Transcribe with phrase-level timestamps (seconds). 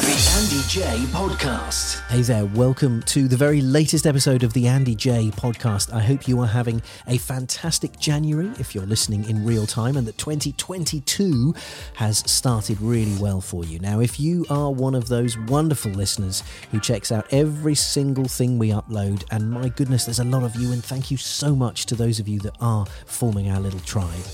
[0.00, 1.91] The Andy Jaye Podcast.
[2.12, 5.94] Hey there, welcome to the very latest episode of the Andy Jaye podcast.
[5.94, 10.06] I hope you are having a fantastic January if you're listening in real time and
[10.06, 11.54] that 2022
[11.94, 13.78] has started really well for you.
[13.78, 18.58] Now, if you are one of those wonderful listeners who checks out every single thing
[18.58, 21.86] we upload, and my goodness, there's a lot of you, and thank you so much
[21.86, 24.26] to those of you that are forming our little tribe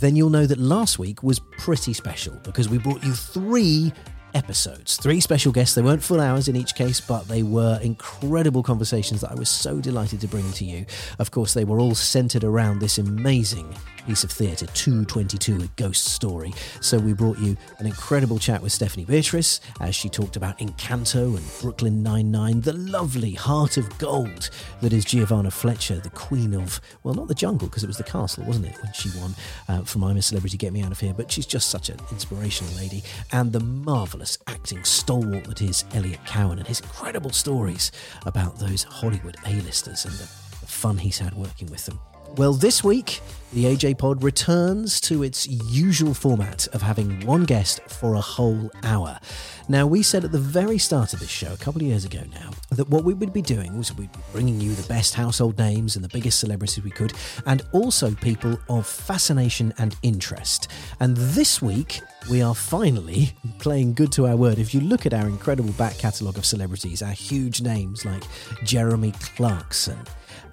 [0.00, 3.92] then you'll know that last week was pretty special because we brought you three
[4.34, 5.74] episodes, three special guests.
[5.74, 9.48] They weren't full hours in each case, but they were incredible conversations that I was
[9.48, 10.86] so delighted to bring to you.
[11.18, 13.74] Of course, they were all centered around this amazing
[14.06, 16.52] piece of theatre, 222, a ghost story.
[16.80, 21.36] So we brought you an incredible chat with Stephanie Beatrice as she talked about Encanto
[21.36, 24.50] and Brooklyn Nine-Nine, the lovely heart of gold
[24.80, 28.04] that is Giovanna Fletcher, the queen of, well, not the jungle, because it was the
[28.04, 29.34] castle, wasn't it, when she won
[29.68, 31.98] uh, for I'm a Celebrity, Get Me Out of Here, but she's just such an
[32.10, 33.02] inspirational lady.
[33.30, 37.92] And the marvellous acting stalwart that is Elliot Cowan and his incredible stories
[38.26, 40.28] about those Hollywood A-listers and the,
[40.60, 41.98] the fun he's had working with them.
[42.36, 43.20] Well, this week,
[43.52, 48.70] the AJ Pod returns to its usual format of having one guest for a whole
[48.82, 49.20] hour.
[49.68, 52.22] Now, we said at the very start of this show, a couple of years ago
[52.32, 55.58] now, that what we would be doing was we'd be bringing you the best household
[55.58, 57.12] names and the biggest celebrities we could,
[57.44, 60.68] and also people of fascination and interest.
[61.00, 62.00] And this week,
[62.30, 64.58] we are finally playing good to our word.
[64.58, 68.22] If you look at our incredible back catalogue of celebrities, our huge names like
[68.64, 69.98] Jeremy Clarkson,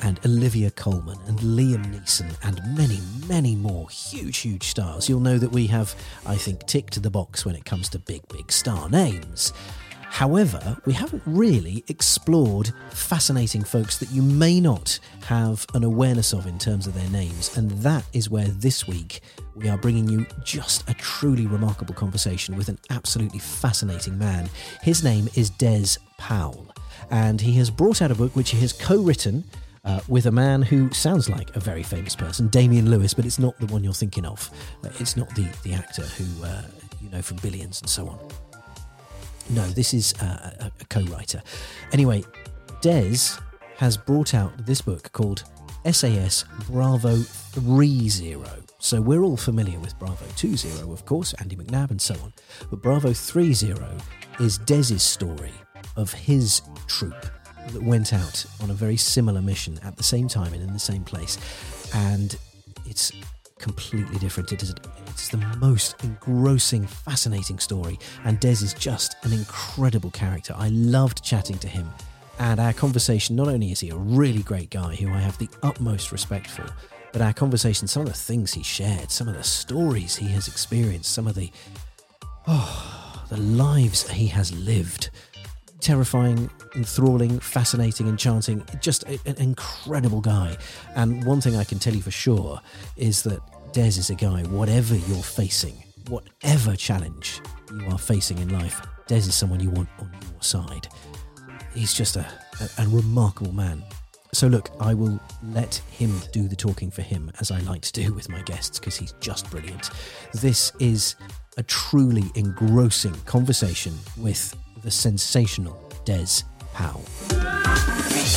[0.02, 5.10] and Olivia Colman and Liam Neeson and many, many more huge, huge stars.
[5.10, 5.96] You'll know that we have,
[6.26, 9.54] I think, ticked the box when it comes to big, big star names.
[10.12, 16.48] However, we haven't really explored fascinating folks that you may not have an awareness of
[16.48, 19.22] in terms of their names, and that is where this week
[19.56, 24.50] we are bringing you just a truly remarkable conversation with an absolutely fascinating man.
[24.82, 26.74] His name is Des Powell,
[27.12, 29.44] and he has brought out a book which he has co written
[29.86, 33.40] uh, with a man who sounds like a very famous person, Damian Lewis, but it's
[33.40, 34.50] not the one you're thinking of.
[34.84, 36.64] Uh, it's not the, the actor who uh,
[37.02, 38.20] you know from Billions and so on.
[39.52, 41.42] No, this is uh, a, a co writer.
[41.92, 42.24] Anyway,
[42.82, 43.40] Des
[43.78, 45.44] has brought out this book called
[45.90, 48.38] SAS Bravo 30.
[48.80, 52.34] So we're all familiar with Bravo 20, of course, Andy McNab and so on.
[52.70, 53.74] But Bravo 30
[54.40, 55.52] is Des's story
[55.96, 57.26] of his troop
[57.74, 60.80] that went out on a very similar mission at the same time and in the
[60.80, 61.38] same place.
[61.94, 62.38] And
[62.86, 63.12] it's
[63.60, 64.52] completely different.
[64.52, 64.74] It is
[65.08, 68.00] it's the most engrossing, fascinating story.
[68.24, 70.54] And Des is just an incredible character.
[70.58, 71.90] I loved chatting to him.
[72.40, 75.50] And our conversation, not only is he a really great guy who I have the
[75.62, 76.66] utmost respect for,
[77.12, 80.48] but our conversation, some of the things he shared, some of the stories he has
[80.48, 81.52] experienced, some of the
[82.48, 85.10] oh, the lives he has lived,
[85.82, 90.58] terrifying, enthralling, fascinating, enchanting, just a- an incredible guy.
[90.96, 92.62] And one thing I can tell you for sure
[92.96, 93.40] is that
[93.74, 97.42] Des is a guy, whatever you're facing, whatever challenge
[97.74, 100.88] you are facing in life, Des is someone you want on your side.
[101.74, 102.26] He's just a,
[102.60, 103.84] a, a remarkable man.
[104.32, 107.92] So, look, I will let him do the talking for him, as I like to
[107.94, 109.90] do with my guests, because he's just brilliant.
[110.34, 111.16] This is
[111.58, 116.44] a truly engrossing conversation with the sensational Des
[116.74, 117.04] Powell.
[117.30, 117.36] The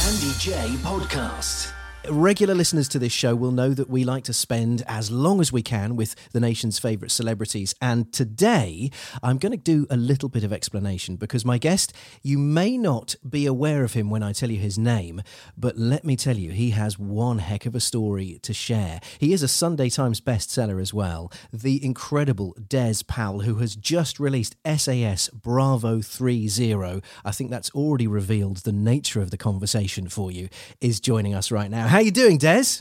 [0.09, 1.73] Andy Jaye Podcast.
[2.11, 5.53] Regular listeners to this show will know that we like to spend as long as
[5.53, 7.77] we can with the nation's favourite celebrities.
[7.81, 8.91] And today,
[9.23, 13.15] I'm going to do a little bit of explanation because my guest, you may not
[13.29, 15.23] be aware of him when I tell you his name,
[15.57, 19.01] but let me tell you, he has one heck of a story to share.
[19.21, 21.31] He is a Sunday Times bestseller as well.
[21.53, 27.01] The incredible Des Powell, who has just released SAS Bravo 30.
[27.25, 30.49] I think that's already revealed the nature of the conversation for you,
[30.81, 31.92] is joining us right now.
[31.93, 32.81] How you doing, Des?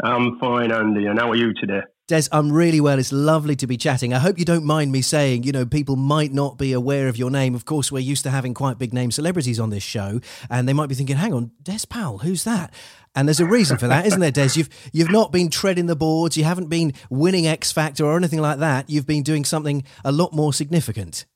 [0.00, 1.06] I'm fine, Andy.
[1.06, 1.80] And how are you today?
[2.06, 2.96] Des, I'm really well.
[3.00, 4.14] It's lovely to be chatting.
[4.14, 7.16] I hope you don't mind me saying, you know, people might not be aware of
[7.16, 7.56] your name.
[7.56, 10.72] Of course, we're used to having quite big name celebrities on this show, and they
[10.72, 12.72] might be thinking, hang on, Des Powell, who's that?
[13.16, 14.50] And there's a reason for that, isn't there, Des?
[14.54, 18.40] You've you've not been treading the boards, you haven't been winning X Factor or anything
[18.40, 18.88] like that.
[18.88, 21.26] You've been doing something a lot more significant.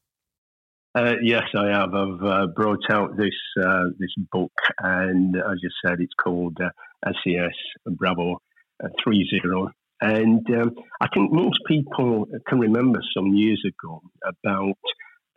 [0.97, 1.93] Uh, yes, I have.
[1.93, 6.57] I've uh, brought out this uh, this book, and as you said, it's called
[7.05, 7.51] SAS
[7.85, 8.41] uh, Bravo
[8.83, 9.71] uh, Three Zero.
[10.01, 10.71] And um,
[11.01, 14.79] I think most people can remember some years ago about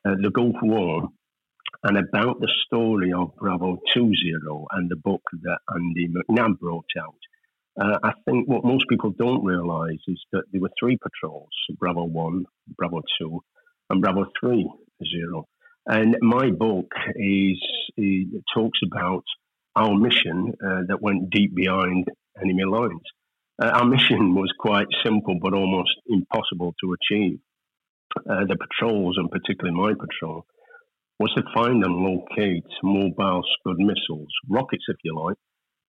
[0.05, 1.07] uh, the Gulf War
[1.83, 6.85] and about the story of Bravo Two Zero and the book that Andy McNab brought
[7.01, 7.15] out.
[8.03, 11.49] I think what most people don't realise is that there were three patrols:
[11.79, 12.45] Bravo One,
[12.77, 13.41] Bravo Two,
[13.89, 14.69] and Bravo Three
[15.05, 15.45] Zero.
[15.85, 17.59] And my book is
[18.53, 19.23] talks about
[19.75, 22.05] our mission uh, that went deep behind
[22.41, 23.01] enemy lines.
[23.61, 27.39] Uh, our mission was quite simple, but almost impossible to achieve.
[28.17, 30.45] Uh, the patrols, and particularly my patrol,
[31.19, 35.37] was to find and locate mobile Scud missiles, rockets, if you like,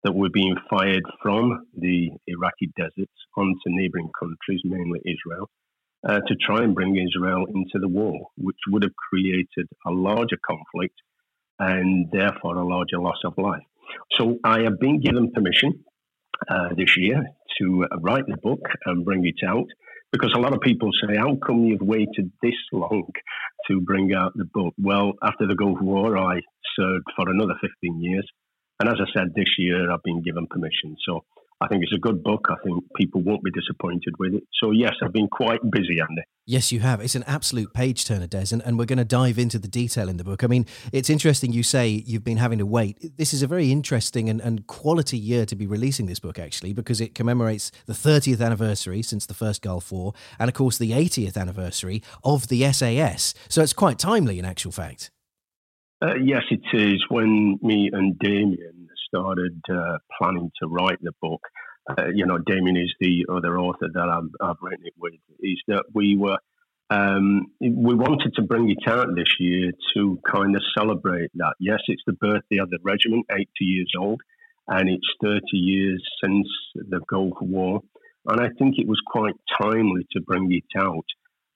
[0.05, 5.50] that were being fired from the Iraqi deserts onto neighboring countries, mainly Israel,
[6.06, 10.39] uh, to try and bring Israel into the war, which would have created a larger
[10.47, 10.95] conflict
[11.59, 13.62] and therefore a larger loss of life.
[14.19, 15.85] So I have been given permission
[16.49, 17.25] uh, this year
[17.61, 19.67] to write the book and bring it out
[20.12, 23.09] because a lot of people say, How come you've waited this long
[23.69, 24.75] to bring out the book?
[24.79, 26.41] Well, after the Gulf War, I
[26.79, 28.29] served for another 15 years.
[28.81, 30.97] And as I said, this year I've been given permission.
[31.05, 31.25] So
[31.60, 32.46] I think it's a good book.
[32.50, 34.44] I think people won't be disappointed with it.
[34.60, 36.22] So, yes, I've been quite busy, Andy.
[36.46, 37.00] Yes, you have.
[37.00, 40.08] It's an absolute page turner, Des, and, and we're going to dive into the detail
[40.08, 40.44] in the book.
[40.44, 43.16] I mean, it's interesting you say you've been having to wait.
[43.16, 46.72] This is a very interesting and, and quality year to be releasing this book, actually,
[46.72, 50.93] because it commemorates the 30th anniversary since the first Gulf War, and of course, the
[50.93, 53.34] 80th anniversary of the SAS.
[53.49, 55.10] So, it's quite timely in actual fact.
[56.00, 57.05] Uh, yes, it is.
[57.08, 58.78] When me and Damien
[59.08, 61.40] started uh, planning to write the book,
[61.88, 65.60] uh, you know, Damien is the other author that I've, I've written it with, is
[65.69, 66.38] that we were,
[66.90, 71.55] um, we wanted to bring it out this year to kind of celebrate that.
[71.58, 74.20] Yes, it's the birthday of the regiment, 80 years old,
[74.66, 77.81] and it's 30 years since the Gulf War.
[78.26, 81.06] And I think it was quite timely to bring it out.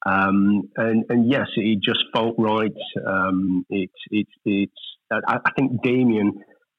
[0.05, 2.73] Um, and, and, yes, it just felt right.
[3.07, 4.73] Um, it's it's it's.
[5.13, 6.33] I, I, think Damien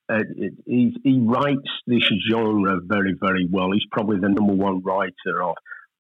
[0.10, 0.24] uh,
[0.66, 3.72] he, he, writes this genre very, very well.
[3.72, 5.56] He's probably the number one writer of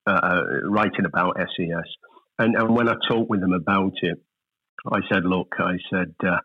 [0.05, 1.89] uh, uh writing about SAS.
[2.37, 4.17] And, and when I talked with him about it,
[4.91, 6.39] I said, look, I said, uh,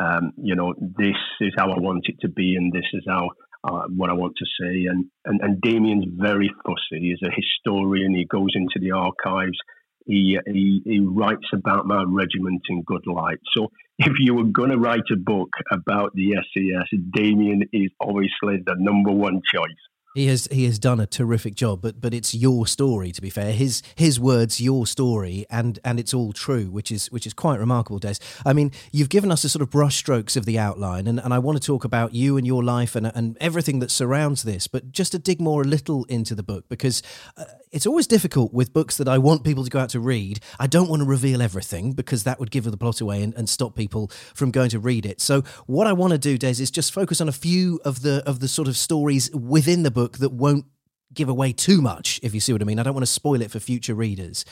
[0.00, 3.28] um, you know, this is how I want it to be, and this is how
[3.64, 4.86] uh, what I want to say.
[4.86, 7.00] And, and and Damien's very fussy.
[7.00, 8.14] He's a historian.
[8.14, 9.58] He goes into the archives.
[10.06, 13.38] He, he, he writes about my regiment in good light.
[13.56, 13.68] So
[13.98, 18.76] if you were going to write a book about the SAS, Damien is obviously the
[18.78, 19.70] number one choice.
[20.14, 23.12] He has he has done a terrific job, but but it's your story.
[23.12, 27.10] To be fair, his his words, your story, and and it's all true, which is
[27.10, 28.16] which is quite remarkable, Des.
[28.44, 31.38] I mean, you've given us a sort of brushstrokes of the outline, and, and I
[31.38, 34.66] want to talk about you and your life and and everything that surrounds this.
[34.66, 37.02] But just to dig more a little into the book, because
[37.38, 40.40] uh, it's always difficult with books that I want people to go out to read.
[40.60, 43.48] I don't want to reveal everything because that would give the plot away and, and
[43.48, 45.22] stop people from going to read it.
[45.22, 48.22] So what I want to do, Des, is just focus on a few of the
[48.26, 50.66] of the sort of stories within the book that won't
[51.14, 52.78] give away too much, if you see what I mean.
[52.78, 54.44] I don't want to spoil it for future readers.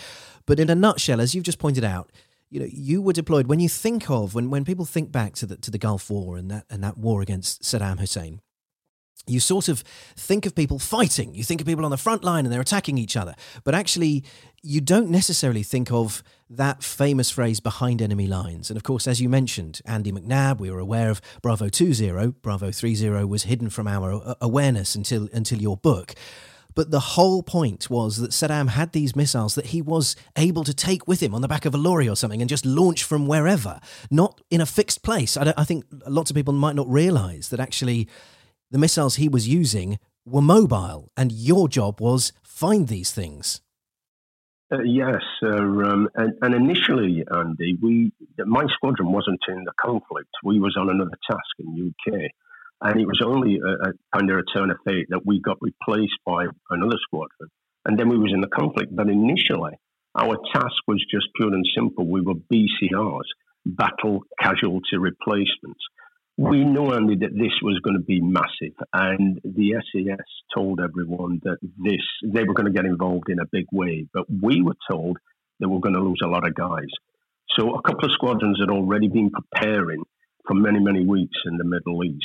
[0.47, 2.11] But in a nutshell, as you've just pointed out,
[2.51, 5.47] you know, you were deployed when you think of when, when people think back to
[5.47, 8.41] the to the Gulf War and that and that war against Saddam Hussein
[9.27, 9.81] you sort of
[10.17, 11.35] think of people fighting.
[11.35, 13.35] You think of people on the front line and they're attacking each other.
[13.65, 14.25] But actually,
[14.63, 18.71] you don't necessarily think of that famous phrase behind enemy lines.
[18.71, 22.71] And of course, as you mentioned, Andy McNab, we were aware of Bravo 20, Bravo
[22.73, 26.15] 30 was hidden from our awareness until until your book.
[26.75, 30.75] But the whole point was that Saddam had these missiles that he was able to
[30.75, 33.27] take with him on the back of a lorry or something and just launch from
[33.27, 35.37] wherever, not in a fixed place.
[35.37, 38.09] I, I think lots of people might not realize that actually
[38.71, 43.61] the missiles he was using were mobile, and your job was find these things.
[44.73, 50.31] Uh, yes, uh, um, and, and, initially, Andy, we my squadron wasn't in the conflict.
[50.45, 52.31] We was on another task in UK,
[52.83, 55.59] and it was only a, a kind of a turn of fate that we got
[55.61, 57.51] replaced by another squadron,
[57.85, 58.95] and then we was in the conflict.
[58.95, 59.73] But initially,
[60.15, 62.07] our task was just pure and simple.
[62.07, 63.31] We were BCRs,
[63.67, 65.83] battle casualty replacements
[66.41, 68.75] we knew, only that this was going to be massive.
[68.95, 70.25] And the SAS
[70.57, 74.07] told everyone that this, they were going to get involved in a big way.
[74.13, 75.19] But we were told
[75.59, 76.89] that we're going to lose a lot of guys.
[77.59, 80.03] So a couple of squadrons had already been preparing
[80.47, 82.25] for many, many weeks in the Middle East.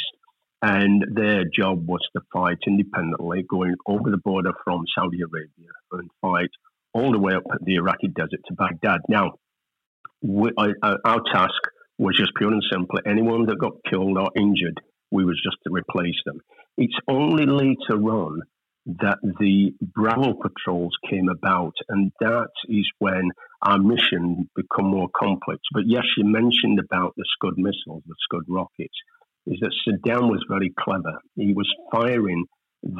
[0.62, 6.10] And their job was to fight independently, going over the border from Saudi Arabia and
[6.22, 6.50] fight
[6.94, 9.02] all the way up the Iraqi desert to Baghdad.
[9.10, 9.34] Now,
[10.22, 11.62] we, our task
[11.98, 13.00] was just pure and simple.
[13.06, 14.80] Anyone that got killed or injured,
[15.12, 16.40] we was just to replace them.
[16.78, 18.42] It's only later on
[18.86, 23.32] that the Bravo patrols came about, and that is when
[23.64, 25.62] our mission become more complex.
[25.74, 28.94] But yes, you mentioned about the Scud missiles, the Scud rockets.
[29.48, 31.20] Is that Saddam was very clever.
[31.36, 32.46] He was firing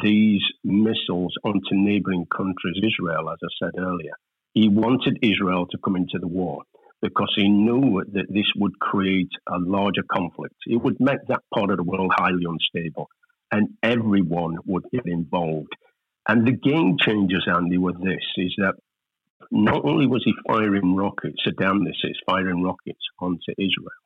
[0.04, 4.14] these missiles onto neighboring countries, Israel, as I said earlier.
[4.54, 6.64] He wanted Israel to come into the war
[7.02, 10.56] because he knew that this would create a larger conflict.
[10.66, 13.10] It would make that part of the world highly unstable,
[13.52, 15.74] and everyone would get involved.
[16.28, 18.76] And the game changers, Andy, were this: is that
[19.52, 24.02] not only was he firing rockets, Saddam this is firing rockets onto Israel,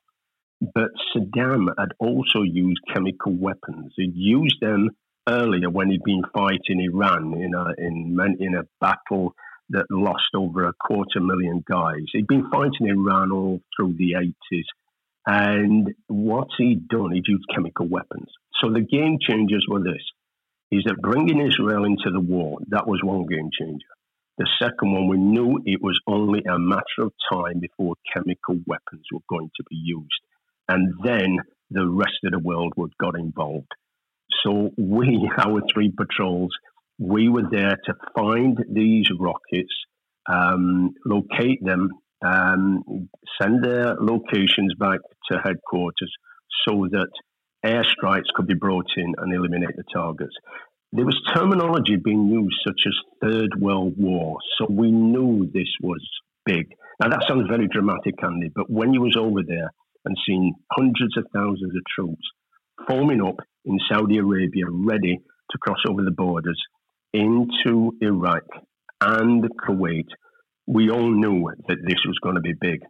[0.74, 3.92] but Saddam had also used chemical weapons.
[3.96, 4.90] He'd used them
[5.28, 9.34] earlier when he'd been fighting Iran in a in in a battle
[9.70, 12.04] that lost over a quarter million guys.
[12.12, 14.64] He'd been fighting Iran all through the 80s.
[15.26, 18.28] And what he'd done, he'd used chemical weapons.
[18.60, 20.02] So the game changers were this,
[20.70, 23.86] is that bringing Israel into the war, that was one game changer.
[24.38, 29.04] The second one, we knew it was only a matter of time before chemical weapons
[29.12, 30.20] were going to be used.
[30.68, 31.38] And then
[31.70, 33.70] the rest of the world would got involved.
[34.44, 36.50] So we, our three patrols,
[37.00, 39.72] we were there to find these rockets,
[40.30, 41.88] um, locate them,
[42.22, 43.08] um,
[43.40, 46.12] send their locations back to headquarters
[46.68, 47.08] so that
[47.64, 50.34] airstrikes could be brought in and eliminate the targets.
[50.92, 56.06] There was terminology being used such as Third World War, so we knew this was
[56.44, 56.66] big.
[57.00, 59.72] Now that sounds very dramatic, Andy, but when you was over there
[60.04, 62.28] and seen hundreds of thousands of troops
[62.86, 65.18] forming up in Saudi Arabia, ready
[65.50, 66.60] to cross over the borders,
[67.12, 68.44] into Iraq
[69.00, 70.06] and Kuwait,
[70.66, 72.80] we all knew that this was going to be big.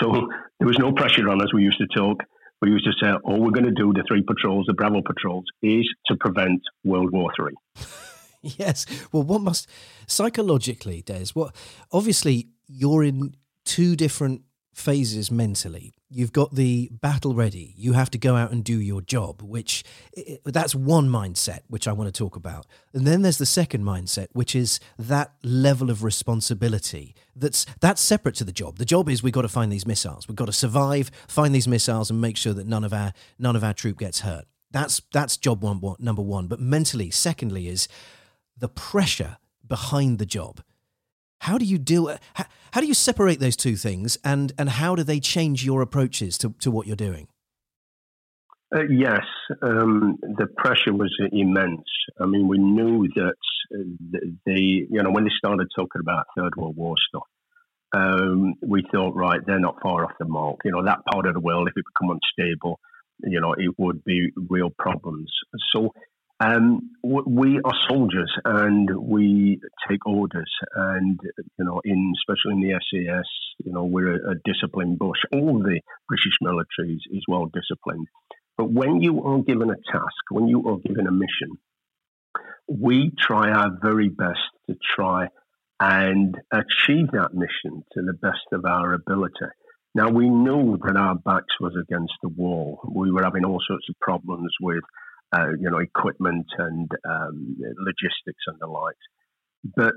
[0.00, 0.28] So
[0.58, 1.52] there was no pressure on us.
[1.52, 2.18] We used to talk.
[2.60, 5.44] We used to say, all we're going to do, the three patrols, the Bravo patrols,
[5.62, 7.54] is to prevent World War Three.
[8.42, 8.84] yes.
[9.12, 9.68] Well, what must
[10.06, 11.28] psychologically, Des?
[11.32, 11.54] What
[11.90, 14.42] obviously you're in two different
[14.80, 15.92] phases mentally.
[16.10, 17.74] You've got the battle ready.
[17.76, 19.84] You have to go out and do your job, which
[20.44, 22.66] that's one mindset, which I want to talk about.
[22.92, 27.14] And then there's the second mindset, which is that level of responsibility.
[27.36, 28.78] That's that's separate to the job.
[28.78, 30.26] The job is we've got to find these missiles.
[30.26, 33.54] We've got to survive, find these missiles, and make sure that none of our none
[33.54, 34.46] of our troop gets hurt.
[34.72, 36.48] That's that's job one, number one.
[36.48, 37.86] But mentally, secondly, is
[38.56, 40.60] the pressure behind the job
[41.40, 42.16] how do you deal?
[42.34, 45.82] How, how do you separate those two things, and and how do they change your
[45.82, 47.28] approaches to, to what you're doing?
[48.74, 49.24] Uh, yes,
[49.62, 51.88] um, the pressure was immense.
[52.20, 53.34] I mean, we knew that
[53.74, 57.26] uh, they, you know, when they started talking about Third World War stuff,
[57.92, 60.58] um, we thought, right, they're not far off the mark.
[60.64, 62.78] You know, that part of the world, if it become unstable,
[63.24, 65.32] you know, it would be real problems.
[65.72, 65.92] So
[66.40, 71.20] um, we are soldiers and we take orders, and
[71.58, 73.26] you know, in especially in the SAS,
[73.64, 75.18] you know, we're a, a disciplined bush.
[75.32, 78.06] All the British military is, is well disciplined,
[78.56, 81.58] but when you are given a task, when you are given a mission,
[82.68, 85.28] we try our very best to try
[85.78, 89.34] and achieve that mission to the best of our ability.
[89.94, 92.80] Now we knew that our backs was against the wall.
[92.94, 94.84] We were having all sorts of problems with
[95.32, 98.96] uh, you know, equipment and um, logistics and the like.
[99.76, 99.94] But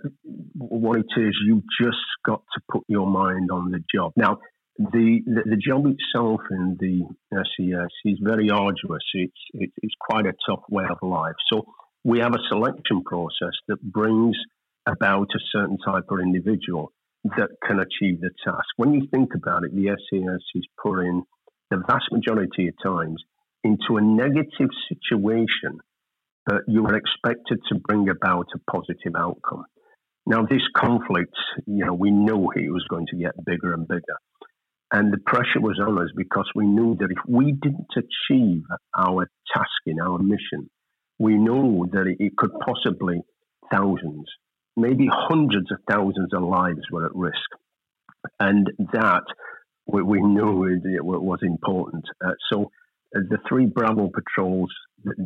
[0.56, 4.12] what it is, you just got to put your mind on the job.
[4.18, 4.40] Now,
[4.78, 9.04] the, the, the job itself in the SAS is very arduous.
[9.14, 11.36] It's, it, it's quite a tough way of life.
[11.52, 11.64] So
[12.04, 14.36] we have a selection process that brings
[14.86, 16.92] about a certain type of individual
[17.24, 18.68] that can achieve the task.
[18.76, 21.24] When you think about it, the SAS is putting
[21.70, 23.24] the vast majority of times
[23.64, 25.80] into a negative situation
[26.48, 29.66] that you are expected to bring about a positive outcome.
[30.26, 34.18] Now, this conflict, you know, we knew it was going to get bigger and bigger.
[34.92, 38.64] And the pressure was on us because we knew that if we didn't achieve
[38.98, 40.70] our task in our mission,
[41.18, 43.22] we knew that it could possibly
[43.72, 44.26] thousands,
[44.78, 47.50] maybe hundreds of thousands of lives were at risk.
[48.40, 49.24] And that
[49.88, 52.06] we, we knew it, was important.
[52.24, 52.70] Uh, so
[53.14, 54.72] the three Bravo patrols,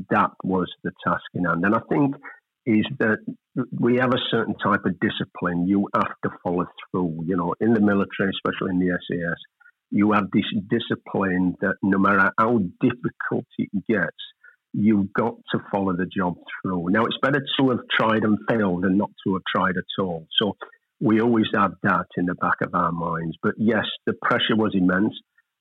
[0.10, 1.65] that was the task in hand.
[1.65, 2.15] And I think
[2.65, 3.20] is that
[3.72, 7.24] we have a certain type of discipline you have to follow through.
[7.25, 9.38] You know, in the military, especially in the SAS,
[9.89, 14.17] you have this discipline that no matter how difficult it gets,
[14.74, 16.89] you've got to follow the job through.
[16.89, 20.27] Now, it's better to have tried and failed than not to have tried at all.
[20.38, 20.58] So
[21.00, 23.38] we always have that in the back of our minds.
[23.41, 25.13] But yes, the pressure was immense.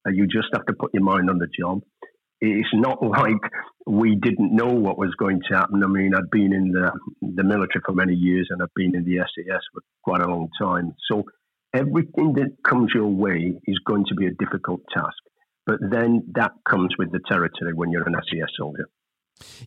[0.07, 1.83] You just have to put your mind on the job
[2.41, 3.51] it's not like
[3.87, 5.83] we didn't know what was going to happen.
[5.83, 9.05] I mean, I'd been in the the military for many years, and I've been in
[9.05, 10.95] the SAS for quite a long time.
[11.11, 11.25] So
[11.75, 15.17] everything that comes your way is going to be a difficult task.
[15.67, 18.89] But then that comes with the territory when you're an SAS soldier.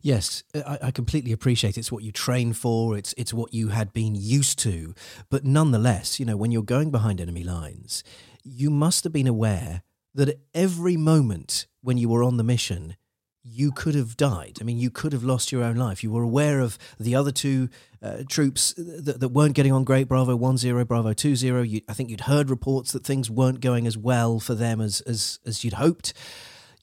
[0.01, 2.97] Yes, I, I, completely appreciate it's what you train for.
[2.97, 4.95] It's it's what you had been used to.
[5.29, 8.03] But nonetheless, you know, when you're going behind enemy lines,
[8.43, 9.83] you must have been aware
[10.19, 12.97] that at every moment when you were on the mission,
[13.41, 14.57] you could have died.
[14.59, 16.03] I mean, you could have lost your own life.
[16.03, 17.69] You were aware of the other two
[18.01, 21.69] uh, troops that, that, weren't getting on great, Bravo 1-0, Bravo 2-0.
[21.69, 24.99] You, I think you'd heard reports that things weren't going as well for them as,
[25.01, 26.13] as, as you'd hoped.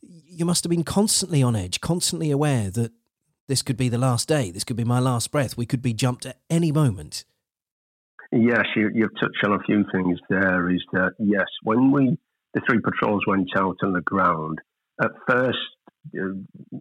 [0.00, 2.92] You must have been constantly on edge, constantly aware that
[3.48, 5.58] this could be the last day, this could be my last breath.
[5.58, 7.26] We could be jumped at any moment.
[8.32, 10.70] Yes, you, you've touched on a few things there.
[10.70, 12.18] Is that, yes, when we
[12.56, 14.58] the three patrols went out on the ground.
[15.02, 15.58] At first,
[16.18, 16.32] uh,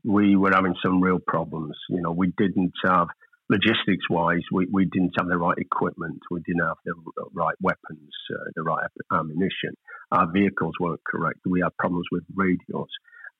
[0.05, 1.75] we were having some real problems.
[1.89, 3.07] You know, we didn't have
[3.49, 6.93] logistics wise, we, we didn't have the right equipment, we didn't have the
[7.33, 9.75] right weapons, uh, the right ammunition.
[10.11, 11.39] Our vehicles weren't correct.
[11.45, 12.87] We had problems with radios.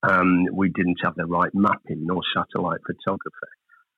[0.04, 3.54] Um, we didn't have the right mapping, no satellite photography.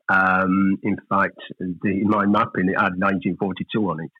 [0.09, 4.11] Um, in fact, the, my mapping it had 1942 on it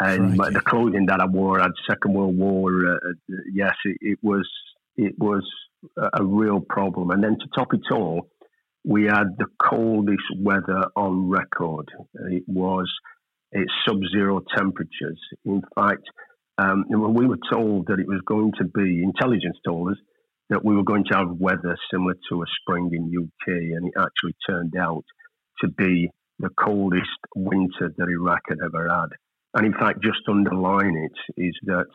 [0.00, 2.70] and the clothing that I wore had Second World War.
[2.70, 4.48] Uh, uh, yes, it, it, was
[4.96, 5.44] it was
[5.96, 7.10] a real problem.
[7.10, 8.28] And then to top it all,
[8.84, 11.90] we had the coldest weather on record.
[12.30, 12.90] It was
[13.52, 15.20] it's sub-zero temperatures.
[15.44, 16.02] In fact,
[16.58, 19.98] um, when we were told that it was going to be, intelligence told us
[20.50, 23.94] that we were going to have weather similar to a spring in UK, and it
[23.96, 25.04] actually turned out
[25.60, 29.10] to be the coldest winter that Iraq had ever had.
[29.54, 31.86] And in fact, just underline it is that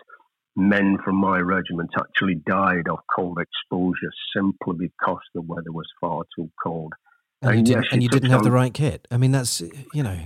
[0.56, 6.24] men from my regiment actually died of cold exposure simply because the weather was far
[6.36, 6.94] too cold.
[7.42, 9.08] And, and you didn't, and you didn't have on, the right kit.
[9.12, 9.62] I mean, that's,
[9.94, 10.26] you know.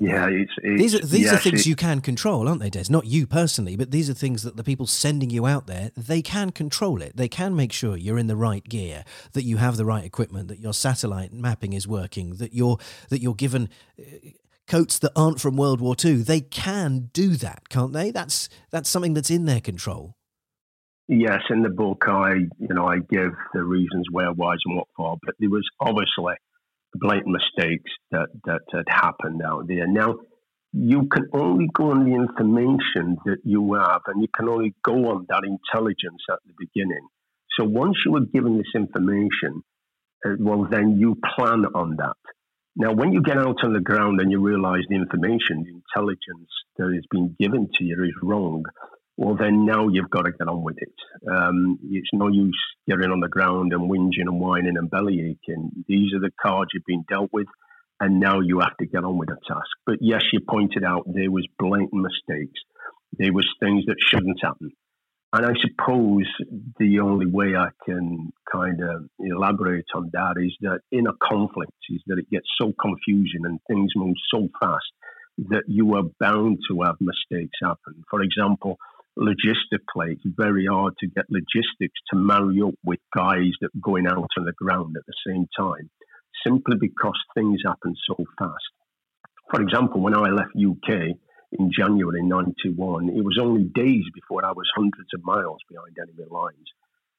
[0.00, 2.84] Yeah, it's, it's these are these yes, are things you can control, aren't they, Des?
[2.88, 6.22] Not you personally, but these are things that the people sending you out there they
[6.22, 7.16] can control it.
[7.16, 10.48] They can make sure you're in the right gear, that you have the right equipment,
[10.48, 14.30] that your satellite mapping is working, that you're that you're given eh,
[14.68, 16.16] coats that aren't from World War II.
[16.16, 18.10] They can do that, can't they?
[18.10, 20.14] That's that's something that's in their control.
[21.08, 24.88] Yes, in the book, I you know I give the reasons where, why, and what
[24.96, 26.34] for, but there was obviously
[26.94, 29.86] blatant mistakes that that had happened out there.
[29.86, 30.16] Now,
[30.72, 35.10] you can only go on the information that you have, and you can only go
[35.10, 37.06] on that intelligence at the beginning.
[37.58, 39.62] So once you were given this information,
[40.24, 42.16] uh, well, then you plan on that.
[42.80, 46.48] Now, when you get out on the ground and you realize the information, the intelligence
[46.76, 48.62] that is being given to you is wrong,
[49.16, 50.94] well, then now you've got to get on with it.
[51.28, 52.56] Um, it's no use
[52.88, 55.72] getting on the ground and whinging and whining and belly aching.
[55.88, 57.48] These are the cards you've been dealt with,
[57.98, 59.74] and now you have to get on with the task.
[59.84, 62.60] But yes, you pointed out there was blatant mistakes.
[63.18, 64.70] There was things that shouldn't happen.
[65.32, 66.26] And I suppose
[66.78, 71.72] the only way I can kind of elaborate on that is that in a conflict
[71.90, 74.86] is that it gets so confusing and things move so fast
[75.50, 78.02] that you are bound to have mistakes happen.
[78.10, 78.78] For example,
[79.18, 84.06] logistically, it's very hard to get logistics to marry up with guys that are going
[84.06, 85.90] out on the ground at the same time,
[86.46, 88.64] simply because things happen so fast.
[89.50, 91.16] For example, when I left UK,
[91.52, 93.08] in January 91.
[93.10, 96.66] It was only days before I was hundreds of miles behind enemy lines.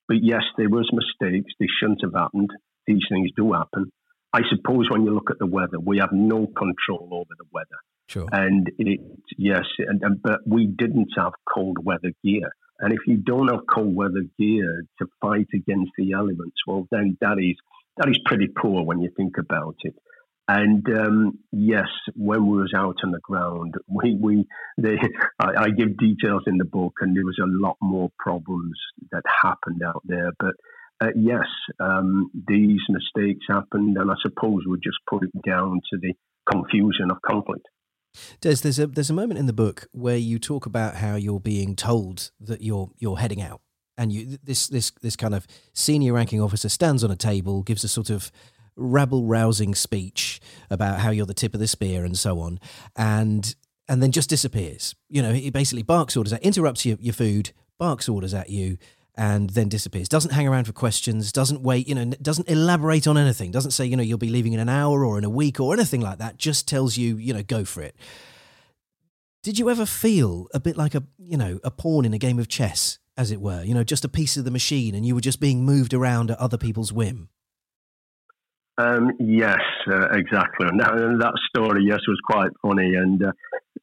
[0.07, 1.53] But yes, there was mistakes.
[1.59, 2.49] They shouldn't have happened.
[2.87, 3.91] These things do happen.
[4.33, 7.79] I suppose when you look at the weather, we have no control over the weather.
[8.07, 8.27] Sure.
[8.31, 8.99] And it,
[9.37, 12.49] yes, and, and, but we didn't have cold weather gear.
[12.79, 17.17] And if you don't have cold weather gear to fight against the elements, well, then
[17.21, 17.55] that is
[17.97, 19.93] that is pretty poor when you think about it.
[20.49, 21.85] And um, yes,
[22.15, 24.47] when we was out on the ground, we, we
[24.79, 24.97] they,
[25.39, 28.75] I, I, give details in the book, and there was a lot more problems
[29.11, 30.31] that happened out there.
[30.39, 30.55] But
[30.99, 31.45] uh, yes,
[31.79, 36.15] um, these mistakes happened, and I suppose we just put it down to the
[36.51, 37.67] confusion of conflict.
[38.41, 41.39] Des, there's a there's a moment in the book where you talk about how you're
[41.39, 43.61] being told that you're you're heading out
[43.99, 47.83] and you this this this kind of senior ranking officer stands on a table, gives
[47.83, 48.31] a sort of
[48.79, 50.39] rabble rousing speech
[50.69, 52.59] about how you're the tip of the spear and so on,
[52.95, 53.55] and
[53.87, 54.95] and then just disappears.
[55.09, 58.77] You know, he basically barks orders at, interrupts your, your food, barks orders at you,
[59.15, 60.07] and then disappears.
[60.07, 63.85] Doesn't hang around for questions, doesn't wait, you know, doesn't elaborate on anything, doesn't say,
[63.85, 66.19] you know, you'll be leaving in an hour or in a week or anything like
[66.19, 67.95] that, just tells you, you know, go for it.
[69.43, 72.39] Did you ever feel a bit like a, you know, a pawn in a game
[72.39, 75.15] of chess, as it were, you know, just a piece of the machine and you
[75.15, 77.29] were just being moved around at other people's whim?
[78.79, 79.59] Um, yes,
[79.91, 80.67] uh, exactly.
[80.67, 82.95] And that, and that, story, yes, was quite funny.
[82.95, 83.31] And uh,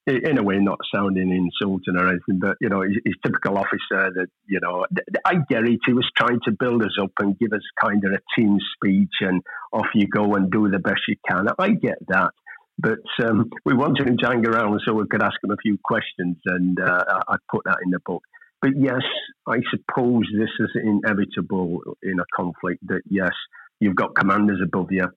[0.06, 4.10] in a way, not sounding insulting or anything, but you know, he's, he's typical officer
[4.14, 4.86] that you know.
[5.24, 5.80] I get it.
[5.84, 9.12] He was trying to build us up and give us kind of a team speech,
[9.20, 11.46] and off you go and do the best you can.
[11.58, 12.30] I get that,
[12.78, 15.76] but um, we wanted him to hang around so we could ask him a few
[15.84, 18.22] questions, and uh, I put that in the book.
[18.62, 19.02] But yes,
[19.46, 22.86] I suppose this is inevitable in a conflict.
[22.86, 23.32] That yes,
[23.80, 25.08] you've got commanders above you,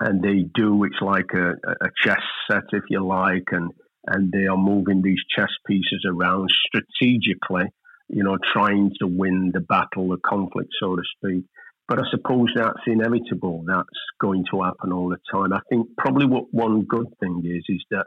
[0.00, 0.84] and they do.
[0.84, 3.72] It's like a, a chess set, if you like, and
[4.06, 7.64] and they are moving these chess pieces around strategically,
[8.08, 11.44] you know, trying to win the battle, the conflict, so to speak.
[11.88, 13.64] But I suppose that's inevitable.
[13.66, 13.88] That's
[14.20, 15.52] going to happen all the time.
[15.52, 18.06] I think probably what one good thing is is that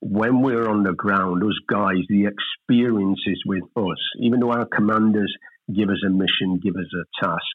[0.00, 3.98] when we're on the ground, us guys, the experience is with us.
[4.20, 5.32] Even though our commanders
[5.74, 7.46] give us a mission, give us a task,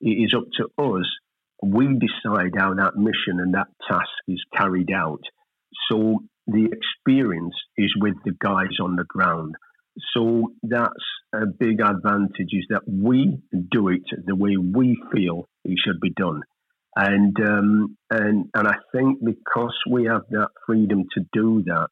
[0.00, 1.06] it is up to us.
[1.62, 5.22] We decide how that mission and that task is carried out.
[5.90, 9.54] So the experience is with the guys on the ground.
[10.14, 10.92] So that's
[11.34, 13.38] a big advantage is that we
[13.70, 16.42] do it the way we feel it should be done.
[16.94, 21.88] And, um, and, and I think because we have that freedom to do that,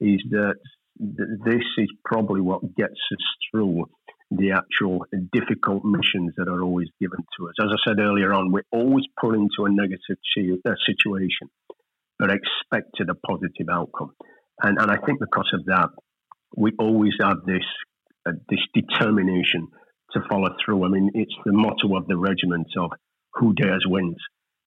[0.00, 0.56] is that
[0.98, 3.86] this is probably what gets us through
[4.30, 7.54] the actual difficult missions that are always given to us.
[7.60, 10.16] As I said earlier on, we're always put into a negative
[10.66, 11.48] uh, situation
[12.18, 14.12] but expected a positive outcome.
[14.62, 15.90] And, and I think because of that,
[16.56, 17.64] we always have this
[18.26, 19.68] uh, this determination
[20.12, 20.84] to follow through.
[20.84, 22.90] I mean, it's the motto of the regiment of
[23.34, 24.16] "Who dares wins,"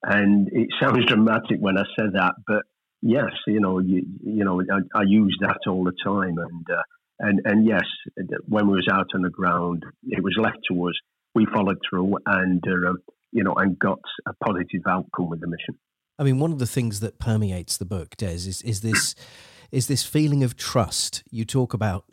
[0.04, 2.64] and it sounds dramatic when I say that, but
[3.02, 6.82] yes, you know, you, you know, I, I, use that all the time, and uh,
[7.20, 7.84] and and yes,
[8.48, 10.94] when we was out on the ground, it was left to us.
[11.36, 12.94] We followed through, and uh,
[13.32, 15.78] you know, and got a positive outcome with the mission.
[16.18, 19.16] I mean, one of the things that permeates the book, Des, is is this
[19.72, 21.24] is this feeling of trust.
[21.30, 22.06] You talk about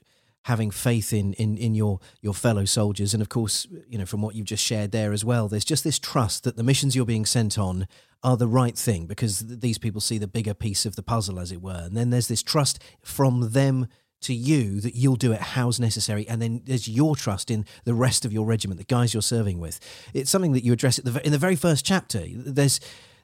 [0.44, 4.22] having faith in, in in your your fellow soldiers, and of course, you know, from
[4.22, 7.06] what you've just shared there as well, there's just this trust that the missions you're
[7.06, 7.86] being sent on
[8.22, 11.52] are the right thing because these people see the bigger piece of the puzzle, as
[11.52, 13.88] it were, and then there's this trust from them
[14.20, 17.94] to you that you'll do it how's necessary and then there's your trust in the
[17.94, 19.78] rest of your regiment the guys you're serving with
[20.14, 22.80] it's something that you address the, in the very first chapter there's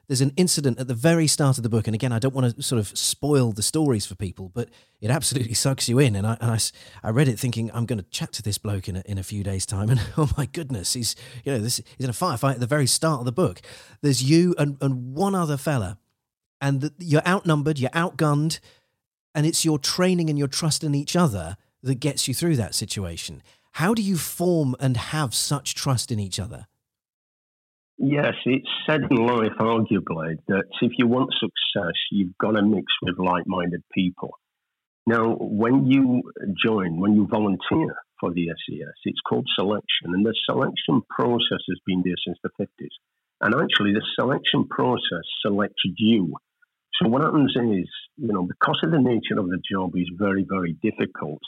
[0.07, 2.55] there's an incident at the very start of the book, and again, I don't want
[2.55, 6.15] to sort of spoil the stories for people, but it absolutely sucks you in.
[6.15, 6.59] And I, and I,
[7.01, 9.23] I read it thinking I'm going to chat to this bloke in a, in a
[9.23, 12.55] few days' time, and oh my goodness, he's you know this he's in a firefight
[12.55, 13.61] at the very start of the book.
[14.01, 15.97] There's you and and one other fella,
[16.59, 18.59] and the, you're outnumbered, you're outgunned,
[19.35, 22.75] and it's your training and your trust in each other that gets you through that
[22.75, 23.41] situation.
[23.73, 26.67] How do you form and have such trust in each other?
[27.97, 32.85] Yes, it's said in life, arguably, that if you want success, you've got to mix
[33.01, 34.31] with like minded people.
[35.05, 36.23] Now, when you
[36.65, 41.79] join, when you volunteer for the SAS, it's called selection, and the selection process has
[41.85, 42.93] been there since the 50s.
[43.41, 46.35] And actually, the selection process selected you.
[47.01, 50.45] So, what happens is, you know, because of the nature of the job is very,
[50.47, 51.41] very difficult,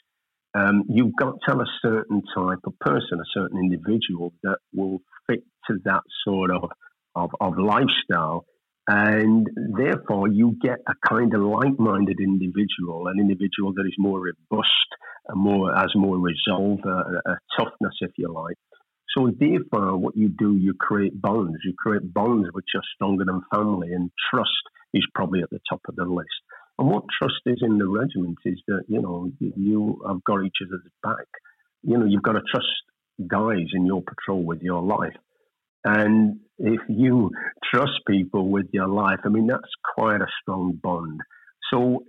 [0.56, 5.00] um, you've got to have a certain type of person, a certain individual that will
[5.28, 6.70] fit to that sort of,
[7.14, 8.46] of, of lifestyle.
[8.88, 14.22] And therefore, you get a kind of like minded individual, an individual that is more
[14.22, 14.70] robust,
[15.34, 18.58] more has more resolve, a, a toughness, if you like.
[19.16, 21.58] So, therefore, what you do, you create bonds.
[21.64, 24.52] You create bonds which are stronger than family, and trust
[24.96, 26.30] is probably at the top of the list.
[26.80, 30.58] And what trust is in the regiment is that, you know, you have got each
[30.66, 31.28] other's back.
[31.84, 32.68] You know, you've got to trust
[33.28, 35.16] guys in your patrol with your life.
[35.86, 37.32] And if you
[37.72, 41.22] trust people with your life, I mean, that's quite a strong bond.
[41.72, 42.04] So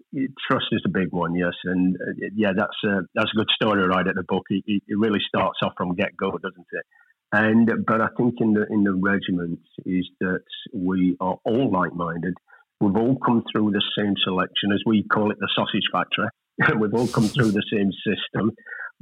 [0.51, 3.87] trust is a big one, yes, and uh, yeah, that's a that's a good story
[3.87, 4.45] right at the book.
[4.51, 6.87] It, it really starts off from get go, doesn't it?
[7.33, 10.45] And but I think in the in the regiment is that
[10.75, 12.35] we are all like minded.
[12.81, 16.29] We've all come through the same selection, as we call it, the sausage factory.
[16.81, 18.53] We've all come through the same system.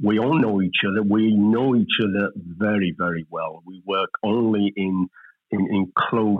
[0.01, 1.03] we all know each other.
[1.03, 3.63] We know each other very, very well.
[3.65, 5.07] We work only in
[5.51, 6.37] in, in close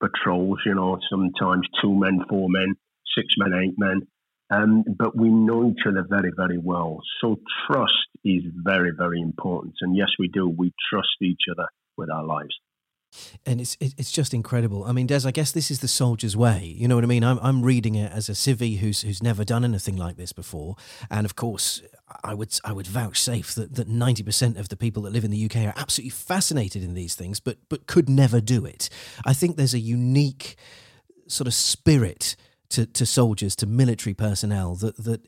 [0.00, 0.58] patrols.
[0.66, 2.74] You know, sometimes two men, four men,
[3.16, 4.02] six men, eight men.
[4.50, 6.98] Um, but we know each other very, very well.
[7.20, 9.74] So trust is very, very important.
[9.80, 10.48] And yes, we do.
[10.48, 12.54] We trust each other with our lives
[13.46, 14.84] and it's it's just incredible.
[14.84, 16.64] I mean, Des, I guess this is the soldier's way.
[16.64, 17.24] You know what I mean?
[17.24, 20.76] I'm I'm reading it as a civvy who's who's never done anything like this before,
[21.10, 21.82] and of course,
[22.24, 25.30] I would I would vouchsafe that that ninety percent of the people that live in
[25.30, 28.88] the UK are absolutely fascinated in these things, but but could never do it.
[29.24, 30.56] I think there's a unique
[31.26, 32.36] sort of spirit
[32.70, 35.20] to to soldiers, to military personnel that that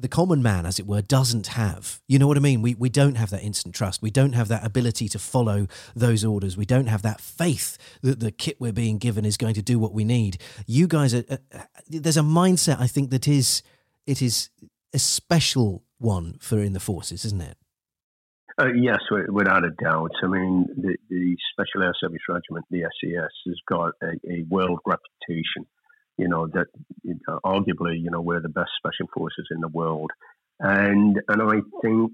[0.00, 2.00] the common man, as it were, doesn't have.
[2.08, 2.62] You know what I mean?
[2.62, 4.02] We, we don't have that instant trust.
[4.02, 6.56] We don't have that ability to follow those orders.
[6.56, 9.78] We don't have that faith that the kit we're being given is going to do
[9.78, 10.38] what we need.
[10.66, 13.62] You guys are, uh, uh there's a mindset I think that is,
[14.06, 14.50] it is
[14.92, 17.56] a special one for in the forces, isn't it?
[18.60, 18.98] Uh, yes,
[19.30, 20.10] without a doubt.
[20.22, 24.80] I mean, the, the Special Air Service Regiment, the SAS, has got a, a world
[24.84, 25.66] reputation
[26.20, 26.66] you know that
[27.02, 30.10] you know, arguably you know we're the best special forces in the world.
[30.62, 32.12] And and I think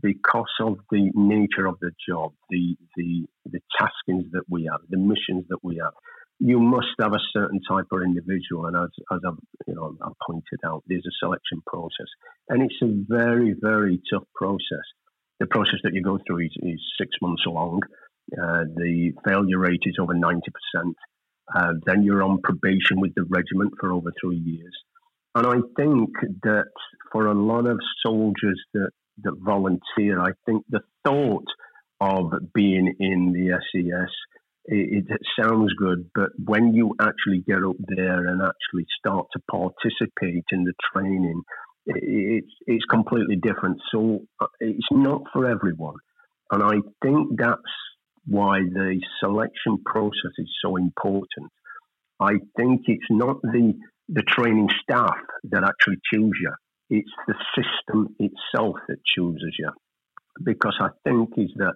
[0.00, 4.96] because of the nature of the job the the the taskings that we have the
[4.96, 5.92] missions that we have
[6.40, 8.66] you must have a certain type of individual.
[8.66, 12.10] And as as I've you know I've pointed out there's a selection process.
[12.48, 14.86] And it's a very very tough process.
[15.40, 17.80] The process that you go through is, is six months long.
[18.32, 20.96] Uh, the failure rate is over 90 percent
[21.54, 24.74] uh, then you're on probation with the regiment for over three years.
[25.34, 26.10] And I think
[26.42, 26.70] that
[27.10, 28.90] for a lot of soldiers that,
[29.22, 31.46] that volunteer, I think the thought
[32.00, 34.10] of being in the SAS,
[34.66, 39.40] it, it, sounds good, but when you actually get up there and actually start to
[39.50, 41.42] participate in the training,
[41.86, 43.78] it, it's completely different.
[43.92, 45.96] So uh, it's not for everyone.
[46.50, 47.60] And I think that's
[48.26, 51.50] why the selection process is so important.
[52.20, 53.74] I think it's not the
[54.08, 56.52] the training staff that actually choose you;
[56.90, 59.70] it's the system itself that chooses you.
[60.42, 61.74] Because I think is that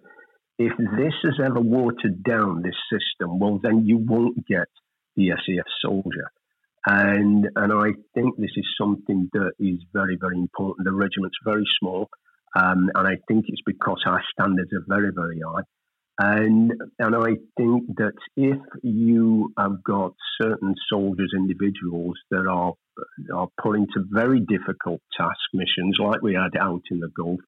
[0.59, 4.69] if this is ever watered down, this system, well, then you won't get
[5.15, 6.31] the SAS soldier.
[6.87, 10.87] And and I think this is something that is very very important.
[10.87, 12.09] The regiment's very small,
[12.57, 15.63] um, and I think it's because our standards are very very high.
[16.19, 22.73] And and I think that if you have got certain soldiers, individuals that are
[23.35, 27.41] are put into very difficult task missions, like we had out in the Gulf,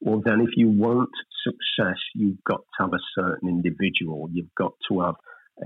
[0.00, 1.08] well, then if you want
[1.42, 4.28] success, you've got to have a certain individual.
[4.30, 5.14] You've got to have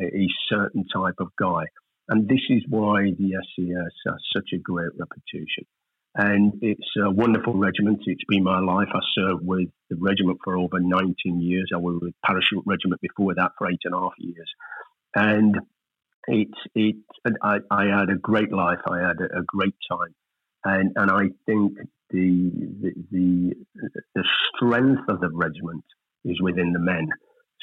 [0.00, 1.64] a, a certain type of guy,
[2.08, 5.66] and this is why the SAS has such a great reputation
[6.16, 8.00] and it's a wonderful regiment.
[8.06, 8.88] It's been my life.
[8.94, 11.70] I served with the regiment for over 19 years.
[11.74, 14.50] I was with Parachute Regiment before that for eight and a half years,
[15.14, 15.56] and
[16.28, 16.96] it it
[17.42, 18.78] I, I had a great life.
[18.88, 20.14] I had a, a great time,
[20.64, 21.78] and and I think
[22.10, 22.50] the,
[22.80, 23.52] the the
[24.14, 24.24] the
[24.54, 25.84] strength of the regiment
[26.24, 27.08] is within the men.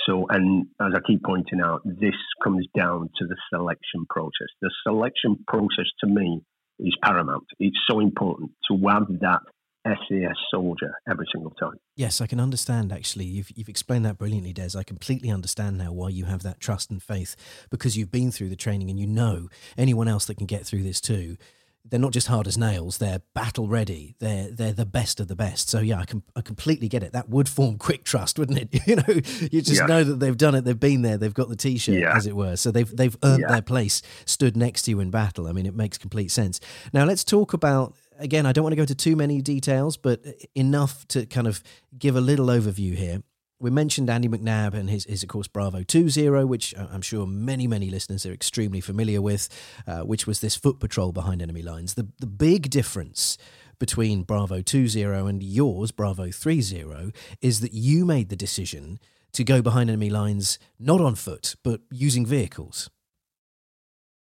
[0.08, 4.48] So, and as I keep pointing out, this comes down to the selection process.
[4.62, 6.42] The selection process to me
[6.82, 7.46] is paramount.
[7.60, 9.42] It's so important to have that
[9.86, 11.76] SAS soldier every single time.
[11.96, 13.26] Yes, I can understand actually.
[13.26, 14.78] You've, you've explained that brilliantly, Des.
[14.78, 17.36] I completely understand now why you have that trust and faith
[17.70, 20.84] because you've been through the training and you know anyone else that can get through
[20.84, 21.38] this too
[21.86, 24.16] they're not just hard as nails; they're battle ready.
[24.20, 25.70] They're they're the best of the best.
[25.70, 27.14] So yeah, I can I completely get it.
[27.14, 28.82] That would form quick trust, wouldn't it?
[28.92, 29.04] You know,
[29.52, 29.86] you just yeah.
[29.86, 30.66] know that they've done it.
[30.66, 31.18] They've been there.
[31.18, 32.16] They've got the t-shirt, yeah.
[32.16, 32.56] as it were.
[32.56, 33.52] So they've they've earned yeah.
[33.52, 35.48] their place, stood next to you in battle.
[35.48, 36.60] I mean, it makes complete sense.
[36.94, 38.46] Now let's talk about again.
[38.46, 41.64] I don't want to go into too many details, but uh, enough to kind of
[41.98, 43.22] give a little overview here
[43.62, 47.68] we mentioned Andy McNab and his, his of course, Bravo 20, which I'm sure many,
[47.68, 49.48] many listeners are extremely familiar with,
[49.88, 51.94] uh, which was this foot patrol behind enemy lines.
[51.94, 53.38] The, the big difference
[53.78, 59.00] between Bravo 20 and yours, Bravo 30, is that you made the decision
[59.34, 62.90] to go behind enemy lines not on foot, but using vehicles.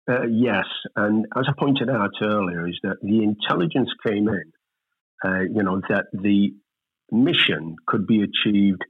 [0.10, 0.66] Uh, yes,
[0.96, 4.52] and as I pointed out earlier, is that the intelligence came in,
[5.26, 6.54] uh, you know, that the
[7.12, 8.84] mission could be achieved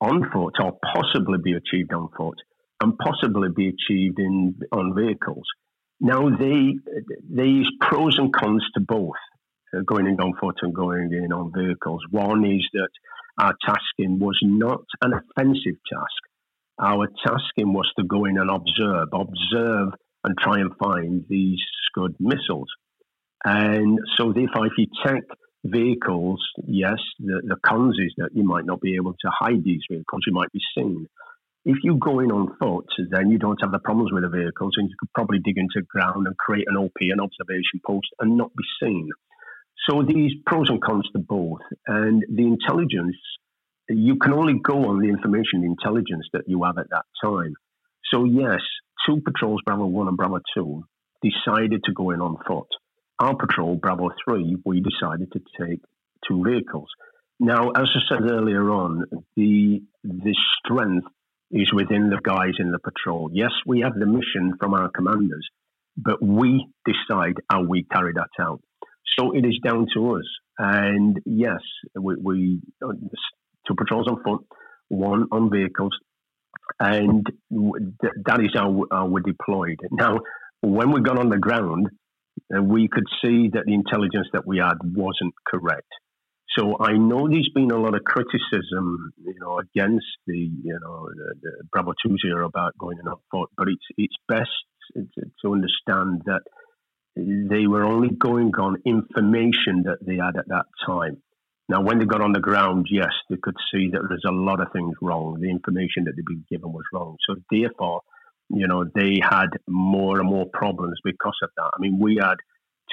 [0.00, 2.38] on foot or possibly be achieved on foot
[2.82, 5.44] and possibly be achieved in on vehicles.
[6.00, 6.76] Now, they,
[7.28, 9.20] there's pros and cons to both
[9.76, 12.00] uh, going in on foot and going in on vehicles.
[12.10, 12.88] One is that
[13.38, 16.20] our tasking was not an offensive task.
[16.80, 19.92] Our tasking was to go in and observe, observe
[20.24, 22.68] and try and find these Scud missiles.
[23.44, 25.24] And so, therefore, if you take
[25.64, 29.82] vehicles, yes, the, the cons is that you might not be able to hide these
[29.90, 30.22] vehicles.
[30.26, 31.06] You might be seen.
[31.64, 34.74] If you go in on foot, then you don't have the problems with the vehicles,
[34.76, 38.38] and you could probably dig into ground and create an OP, an observation post, and
[38.38, 39.10] not be seen.
[39.88, 43.16] So these pros and cons to both, and the intelligence.
[43.88, 47.54] You can only go on the information, the intelligence that you have at that time.
[48.12, 48.60] So yes,
[49.04, 50.84] two patrols, Bravo One and Bravo Two,
[51.22, 52.68] decided to go in on foot.
[53.20, 55.80] Our patrol, Bravo 3, we decided to take
[56.26, 56.88] two vehicles.
[57.38, 59.04] Now, as I said earlier on,
[59.36, 61.06] the, the strength
[61.50, 63.28] is within the guys in the patrol.
[63.30, 65.46] Yes, we have the mission from our commanders,
[65.98, 68.62] but we decide how we carry that out.
[69.18, 70.24] So it is down to us.
[70.58, 71.60] And yes,
[72.00, 74.46] we, we two patrols on foot,
[74.88, 75.92] one on vehicles,
[76.78, 79.78] and that is how, how we're deployed.
[79.90, 80.20] Now,
[80.62, 81.88] when we got on the ground,
[82.54, 85.88] uh, we could see that the intelligence that we had wasn't correct.
[86.58, 91.08] So I know there's been a lot of criticism, you know, against the, you know,
[91.14, 94.50] the, the Bravo Zero about going in up foot, but it's it's best
[95.42, 96.42] to understand that
[97.14, 101.22] they were only going on information that they had at that time.
[101.68, 104.60] Now, when they got on the ground, yes, they could see that there's a lot
[104.60, 105.38] of things wrong.
[105.40, 107.16] The information that they'd been given was wrong.
[107.28, 108.00] So therefore,
[108.50, 111.70] you know, they had more and more problems because of that.
[111.74, 112.36] I mean, we had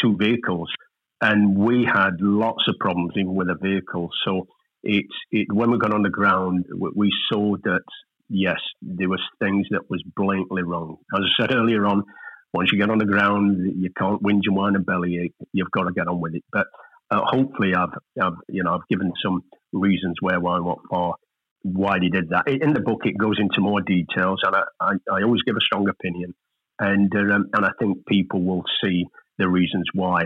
[0.01, 0.69] two vehicles
[1.21, 4.11] and we had lots of problems even with the vehicles.
[4.25, 4.47] So
[4.83, 6.65] it's it, when we got on the ground,
[6.95, 7.81] we saw that
[8.29, 10.97] yes, there was things that was blatantly wrong.
[11.13, 12.03] As I said earlier on,
[12.53, 15.33] once you get on the ground, you can't whinge and whine and bellyache.
[15.53, 16.43] You've got to get on with it.
[16.51, 16.67] But
[17.11, 19.43] uh, hopefully, I've, I've you know I've given some
[19.73, 21.15] reasons where, why, what for
[21.73, 22.47] why they did that.
[22.47, 25.61] In the book, it goes into more details, and I, I, I always give a
[25.61, 26.33] strong opinion,
[26.79, 29.05] and uh, um, and I think people will see
[29.37, 30.25] the reasons why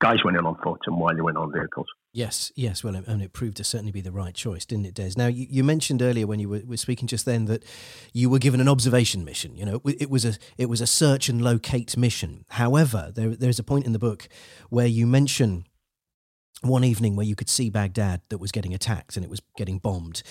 [0.00, 1.86] guys went in on foot and why they went on vehicles.
[2.12, 2.82] Yes, yes.
[2.82, 5.12] Well, and it proved to certainly be the right choice, didn't it, Des?
[5.16, 7.64] Now, you, you mentioned earlier when you were, were, speaking just then that
[8.12, 9.56] you were given an observation mission.
[9.56, 12.44] You know, it was a it was a search and locate mission.
[12.50, 14.28] However, there there's a point in the book
[14.70, 15.64] where you mention
[16.62, 19.78] one evening where you could see Baghdad that was getting attacked and it was getting
[19.78, 20.22] bombed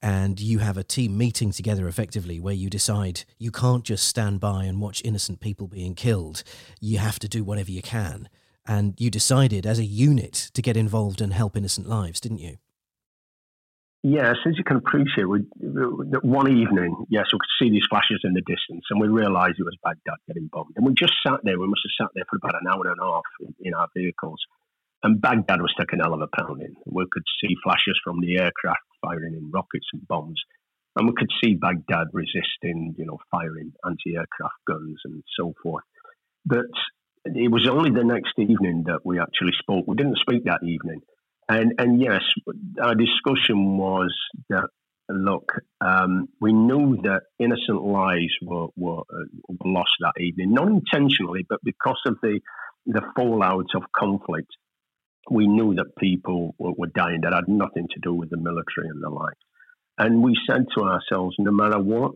[0.00, 4.40] and you have a team meeting together effectively where you decide you can't just stand
[4.40, 6.44] by and watch innocent people being killed.
[6.80, 8.28] You have to do whatever you can.
[8.66, 12.58] And you decided as a unit to get involved and help innocent lives, didn't you?
[14.04, 15.40] Yes, as you can appreciate, we,
[16.22, 19.64] one evening, yes, we could see these flashes in the distance, and we realised it
[19.64, 20.74] was Baghdad getting bombed.
[20.76, 21.58] And we just sat there.
[21.58, 23.88] We must have sat there for about an hour and a half in, in our
[23.96, 24.38] vehicles,
[25.02, 26.76] and Baghdad was taking a hell of a pounding.
[26.86, 30.40] We could see flashes from the aircraft firing in rockets and bombs.
[30.96, 35.84] And we could see Baghdad resisting, you know, firing anti-aircraft guns and so forth.
[36.44, 36.66] But
[37.24, 39.84] it was only the next evening that we actually spoke.
[39.86, 41.00] We didn't speak that evening.
[41.48, 42.22] And, and yes,
[42.82, 44.14] our discussion was
[44.50, 44.68] that,
[45.08, 50.68] look, um, we knew that innocent lives were, were, uh, were lost that evening, not
[50.68, 52.40] intentionally, but because of the,
[52.86, 54.48] the fallout of conflict
[55.30, 58.88] we knew that people were, were dying that had nothing to do with the military
[58.88, 59.36] and the like.
[59.98, 62.14] And we said to ourselves, no matter what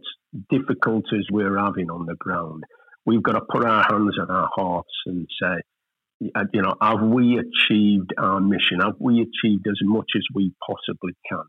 [0.51, 2.63] difficulties we're having on the ground,
[3.05, 7.03] we've got to put our hands on our hearts and say, uh, you know, have
[7.03, 8.79] we achieved our mission?
[8.81, 11.45] Have we achieved as much as we possibly can?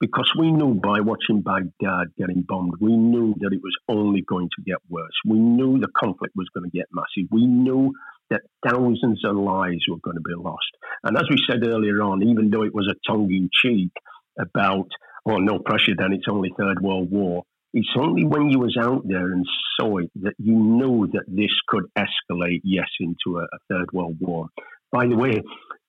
[0.00, 4.48] Because we knew by watching Baghdad getting bombed, we knew that it was only going
[4.56, 5.12] to get worse.
[5.26, 7.28] We knew the conflict was going to get massive.
[7.30, 7.92] We knew
[8.30, 10.70] that thousands of lives were going to be lost.
[11.02, 13.92] And as we said earlier on, even though it was a tongue in cheek
[14.38, 14.88] about,
[15.26, 19.02] oh, no pressure, then it's only Third World War, it's only when you was out
[19.04, 19.44] there and
[19.78, 24.16] saw it that you knew that this could escalate, yes, into a, a Third World
[24.20, 24.46] War.
[24.92, 25.42] By the way,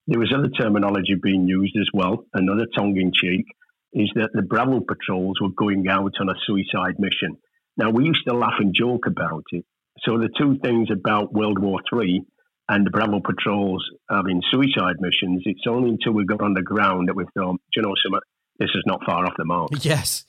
[0.08, 3.45] there was other terminology being used as well, another tongue in cheek,
[3.93, 7.38] is that the Bravo patrols were going out on a suicide mission.
[7.78, 9.65] Now, we used to laugh and joke about it,
[10.00, 12.22] so the two things about World War Three
[12.68, 17.08] and the Bravo patrols having suicide missions, it's only until we got on the ground
[17.08, 18.20] that we thought, you know, something,
[18.60, 19.70] this is not far off the mark.
[19.82, 20.26] Yes.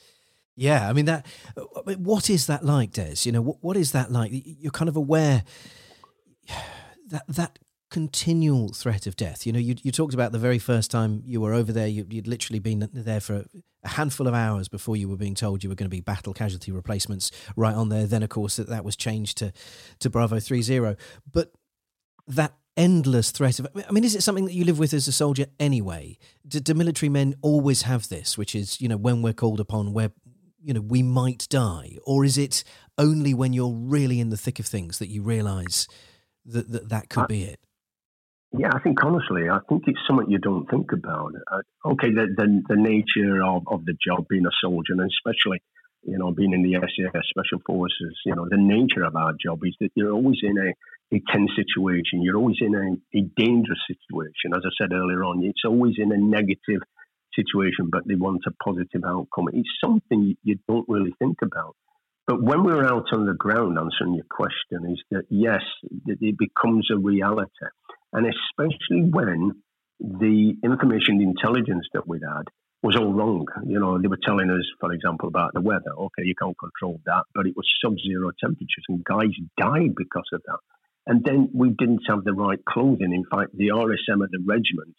[0.54, 1.26] Yeah, I mean that.
[1.84, 3.16] What is that like, Des?
[3.24, 4.30] You know, what, what is that like?
[4.32, 5.44] You're kind of aware
[7.08, 7.58] that that
[7.90, 9.46] continual threat of death.
[9.46, 12.04] You know, you, you talked about the very first time you were over there, you,
[12.04, 13.44] would literally been there for
[13.84, 16.34] a handful of hours before you were being told you were going to be battle
[16.34, 18.06] casualty replacements right on there.
[18.06, 19.52] Then, of course, that, that was changed to,
[20.00, 20.96] to Bravo 30.
[21.30, 21.52] But
[22.26, 25.12] that endless threat of i mean is it something that you live with as a
[25.12, 29.32] soldier anyway do, do, military men always have this which is you know when we're
[29.32, 30.10] called upon where
[30.62, 32.62] you know we might die or is it
[32.98, 35.88] only when you're really in the thick of things that you realize
[36.44, 37.60] that that, that could be it
[38.58, 41.32] yeah, I think honestly, I think it's something you don't think about.
[41.50, 45.62] Uh, okay, the, the, the nature of, of the job, being a soldier, and especially
[46.02, 49.60] you know being in the SAS Special Forces, you know the nature of our job
[49.64, 52.22] is that you're always in a, a tense situation.
[52.22, 54.54] You're always in a, a dangerous situation.
[54.54, 56.82] As I said earlier on, it's always in a negative
[57.34, 59.48] situation, but they want a positive outcome.
[59.52, 61.76] It's something you don't really think about.
[62.26, 65.62] But when we're out on the ground, answering your question, is that yes,
[66.06, 67.50] it becomes a reality.
[68.16, 69.52] And especially when
[70.00, 72.44] the information, the intelligence that we'd had
[72.82, 73.46] was all wrong.
[73.66, 75.92] You know, they were telling us, for example, about the weather.
[75.96, 80.28] Okay, you can't control that, but it was sub zero temperatures and guys died because
[80.32, 80.58] of that.
[81.06, 83.12] And then we didn't have the right clothing.
[83.12, 84.96] In fact, the RSM of the regiment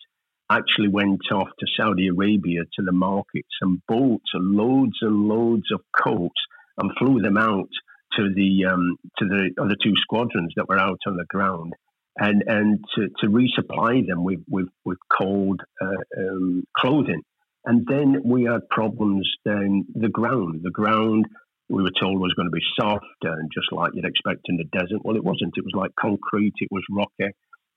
[0.51, 5.81] actually went off to Saudi Arabia to the markets and bought loads and loads of
[5.99, 6.39] coats
[6.77, 7.69] and flew them out
[8.15, 11.73] to the um, to the other two squadrons that were out on the ground
[12.17, 17.21] and and to, to resupply them with with, with cold uh, um, clothing.
[17.65, 20.61] And then we had problems down the ground.
[20.63, 21.25] The ground
[21.69, 24.63] we were told was going to be soft and just like you'd expect in the
[24.71, 25.01] desert.
[25.03, 25.53] Well, it wasn't.
[25.57, 26.53] It was like concrete.
[26.59, 27.33] It was rocky.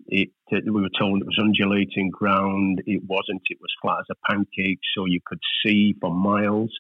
[0.07, 2.83] It, it, we were told it was undulating ground.
[2.87, 3.43] It wasn't.
[3.51, 6.73] It was flat as a pancake, so you could see for miles.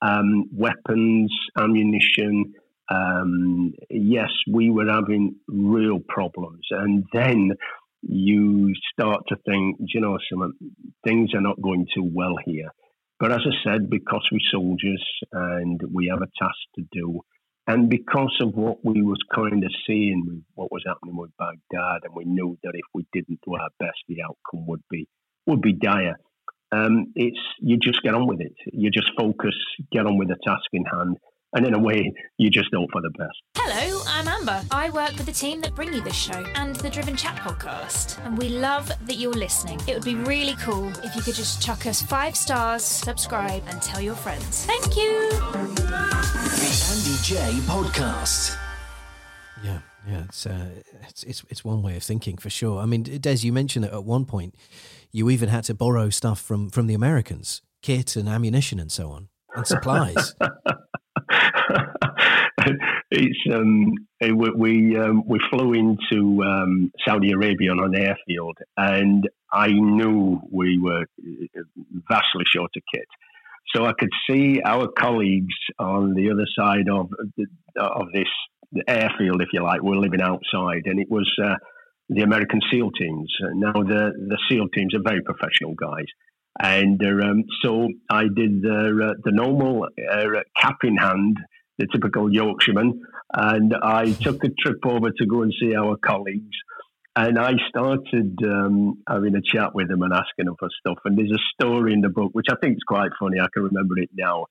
[0.00, 2.54] Um, weapons, ammunition,
[2.92, 6.66] um, yes, we were having real problems.
[6.70, 7.52] And then
[8.02, 10.52] you start to think, you know, some
[11.06, 12.70] things are not going too well here.
[13.20, 17.20] But as I said, because we're soldiers and we have a task to do,
[17.68, 22.00] and because of what we was kind of seeing with what was happening with Baghdad,
[22.02, 25.06] and we knew that if we didn't do our best, the outcome would be
[25.46, 26.16] would be dire.
[26.72, 28.54] Um, it's you just get on with it.
[28.72, 29.54] You just focus,
[29.92, 31.18] get on with the task in hand,
[31.54, 33.42] and in a way, you just hope for the best.
[33.56, 34.62] Hello, I'm Amber.
[34.70, 38.24] I work with the team that bring you this show and the Driven Chat podcast.
[38.24, 39.80] And we love that you're listening.
[39.86, 43.82] It would be really cool if you could just chuck us five stars, subscribe, and
[43.82, 44.64] tell your friends.
[44.64, 45.30] Thank you.
[45.30, 48.56] The Andy Jaye Podcast.
[49.62, 49.78] Yeah,
[50.08, 50.66] yeah, it's, uh,
[51.08, 52.80] it's it's it's one way of thinking for sure.
[52.80, 54.56] I mean, Des, you mentioned that at one point
[55.12, 59.10] you even had to borrow stuff from from the Americans, kit and ammunition and so
[59.10, 60.34] on, and supplies.
[63.10, 69.28] it's um, we we, um, we flew into um, Saudi Arabia on an airfield, and
[69.52, 71.04] I knew we were
[72.08, 73.06] vastly short of kit.
[73.74, 77.10] So I could see our colleagues on the other side of
[77.76, 78.28] of this
[78.88, 79.82] airfield, if you like.
[79.82, 81.54] We're living outside, and it was uh,
[82.08, 83.32] the American SEAL teams.
[83.54, 86.06] Now the the SEAL teams are very professional guys.
[86.60, 90.26] And uh, um, so I did the, uh, the normal uh,
[90.60, 91.38] cap in hand
[91.78, 93.02] the typical Yorkshireman.
[93.32, 96.56] And I took a trip over to go and see our colleagues.
[97.14, 100.98] And I started um, having a chat with them and asking them for stuff.
[101.04, 103.38] And there's a story in the book, which I think is quite funny.
[103.38, 104.46] I can remember it now.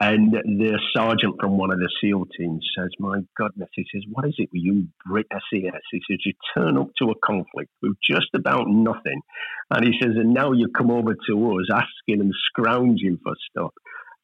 [0.00, 4.26] And the sergeant from one of the SEAL teams says, My goodness, he says, What
[4.26, 5.80] is it with you Brit SAS?
[5.92, 9.20] He says, You turn up to a conflict with just about nothing.
[9.70, 13.70] And he says, And now you come over to us asking and scrounging for stuff.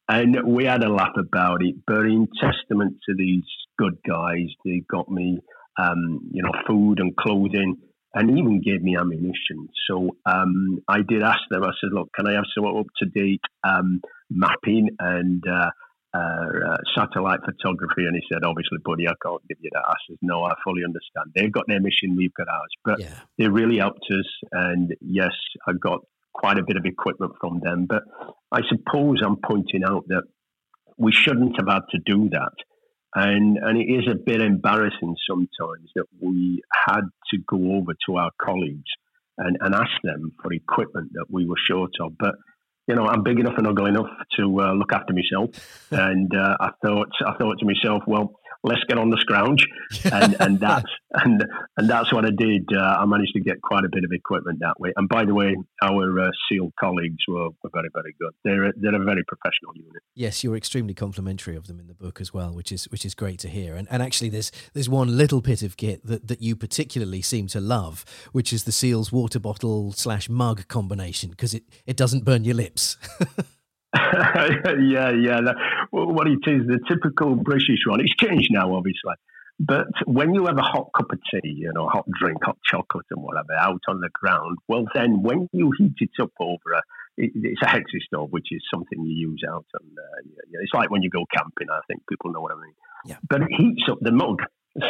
[0.09, 3.45] And we had a laugh about it, but in testament to these
[3.79, 5.39] good guys, they got me,
[5.81, 7.77] um, you know, food and clothing,
[8.13, 9.69] and even gave me ammunition.
[9.89, 11.63] So um, I did ask them.
[11.63, 14.01] I said, "Look, can I have some up to date um,
[14.31, 15.69] mapping and uh,
[16.13, 20.17] uh, satellite photography?" And he said, "Obviously, buddy, I can't give you that." I said,
[20.21, 21.31] "No, I fully understand.
[21.35, 23.13] They've got their mission, we've got ours, but yeah.
[23.37, 25.33] they really helped us." And yes,
[25.67, 25.99] I got
[26.33, 27.85] quite a bit of equipment from them.
[27.87, 28.03] But
[28.51, 30.23] I suppose I'm pointing out that
[30.97, 32.53] we shouldn't have had to do that.
[33.13, 37.01] And, and it is a bit embarrassing sometimes that we had
[37.33, 38.89] to go over to our colleagues
[39.37, 42.13] and, and ask them for equipment that we were short of.
[42.17, 42.35] But
[42.87, 45.49] you know, I'm big enough and ugly enough to uh, look after myself.
[45.91, 49.65] and uh, I thought, I thought to myself, well, let's get on the scrounge,
[50.11, 51.43] and and that's and
[51.77, 52.69] and that's what I did.
[52.73, 54.93] Uh, I managed to get quite a bit of equipment that way.
[54.95, 58.31] And by the way, our uh, SEAL colleagues were, were very very good.
[58.43, 60.01] They're a, they're a very professional unit.
[60.15, 63.15] Yes, you're extremely complimentary of them in the book as well, which is which is
[63.15, 63.75] great to hear.
[63.75, 67.47] And and actually, there's there's one little bit of kit that that you particularly seem
[67.47, 72.25] to love, which is the SEAL's water bottle slash mug combination because it it doesn't
[72.25, 72.97] burn your lips.
[73.95, 75.39] yeah, yeah.
[75.91, 79.13] what it is, the typical British one, it's changed now, obviously.
[79.59, 83.05] But when you have a hot cup of tea, you know, hot drink, hot chocolate
[83.11, 86.81] and whatever out on the ground, well, then when you heat it up over a,
[87.17, 90.73] it, it's a hexi stove, which is something you use out on, uh, yeah, it's
[90.73, 92.73] like when you go camping, I think people know what I mean.
[93.05, 93.17] Yeah.
[93.29, 94.41] But it heats up the mug.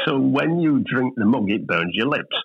[0.06, 2.36] So when you drink the mug, it burns your lips.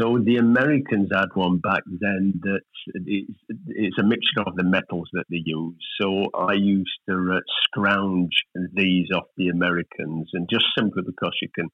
[0.00, 5.08] So the Americans had one back then that it's, it's, a mixture of the metals
[5.12, 5.76] that they use.
[6.00, 8.32] So I used to uh, scrounge
[8.72, 11.68] these off the Americans, and just simply because you can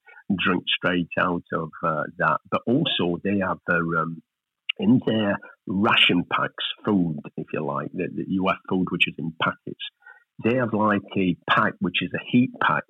[0.45, 2.39] drink straight out of uh, that.
[2.51, 4.21] But also they have their um,
[4.79, 9.33] in their ration packs, food, if you like, that you have food which is in
[9.41, 9.83] packets.
[10.43, 12.83] They have like a pack which is a heat pack,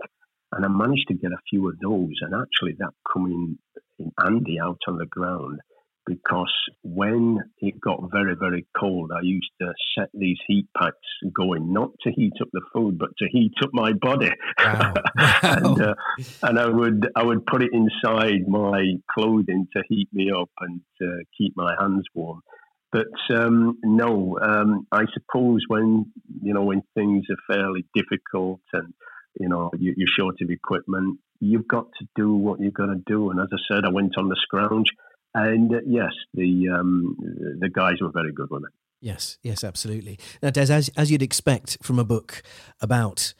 [0.51, 3.57] and I managed to get a few of those, and actually that coming
[3.99, 5.59] in handy out on the ground
[6.07, 10.95] because when it got very, very cold, I used to set these heat packs
[11.35, 14.31] going, not to heat up the food, but to heat up my body.
[14.57, 14.93] Wow.
[15.43, 15.93] and, uh,
[16.43, 20.81] and I would I would put it inside my clothing to heat me up and
[21.01, 22.41] to keep my hands warm.
[22.91, 26.05] But um, no, um, I suppose when
[26.41, 28.93] you know when things are fairly difficult and
[29.39, 33.01] you know you, are short of equipment, you've got to do what you've got to
[33.05, 33.29] do.
[33.31, 34.89] And as I said, I went on the scrounge
[35.33, 37.15] and uh, yes, the um,
[37.59, 38.71] the guys were very good with it.
[38.99, 40.17] Yes, yes, absolutely.
[40.41, 42.41] Now, Des, as as you'd expect from a book
[42.81, 43.33] about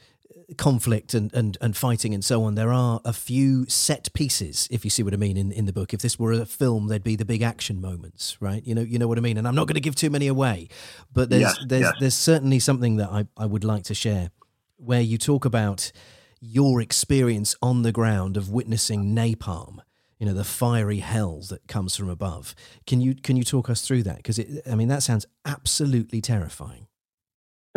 [0.56, 4.82] conflict and, and, and fighting and so on, there are a few set pieces, if
[4.82, 5.92] you see what I mean, in, in the book.
[5.92, 8.66] If this were a film, there'd be the big action moments, right?
[8.66, 9.36] You know, you know what I mean.
[9.36, 10.68] And I'm not going to give too many away,
[11.12, 11.94] but there's yes, there's yes.
[12.00, 14.30] there's certainly something that I, I would like to share,
[14.78, 15.92] where you talk about
[16.40, 19.80] your experience on the ground of witnessing napalm
[20.18, 22.54] you know the fiery hells that comes from above.
[22.86, 24.16] Can you can you talk us through that?
[24.16, 26.86] Because I mean that sounds absolutely terrifying.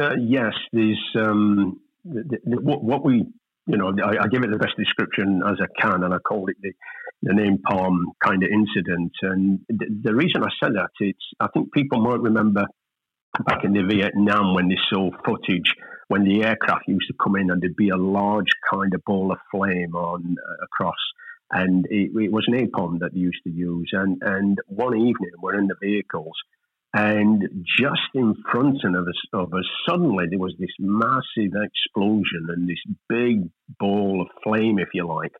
[0.02, 3.26] Uh, yes, there's um, the, the, what, what, we
[3.68, 6.48] you know I, I, give it the best description as I can, and I call
[6.48, 6.72] it the
[7.22, 9.12] the napalm kind of incident.
[9.22, 12.66] And the, the reason I said that it's I think people might remember
[13.46, 15.76] back in the Vietnam when they saw footage
[16.12, 19.32] when the aircraft used to come in and there'd be a large kind of ball
[19.32, 21.04] of flame on uh, across
[21.52, 23.90] and it, it was napalm that they used to use.
[23.94, 26.38] And and one evening we're in the vehicles,
[26.94, 32.68] and just in front of us, of us, suddenly there was this massive explosion and
[32.68, 33.50] this big
[33.80, 35.34] ball of flame, if you like.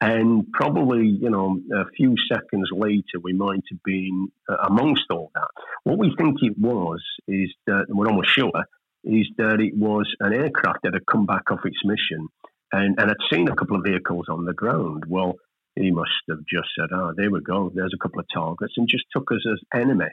[0.00, 5.32] And probably, you know, a few seconds later, we might have been uh, amongst all
[5.34, 5.48] that.
[5.82, 8.62] What we think it was is that, we're almost sure,
[9.08, 12.28] is that it was an aircraft that had come back off its mission
[12.72, 15.04] and, and had seen a couple of vehicles on the ground.
[15.08, 15.34] Well,
[15.74, 17.70] he must have just said, "Oh, there we go.
[17.74, 20.08] There's a couple of targets," and just took us as enemy.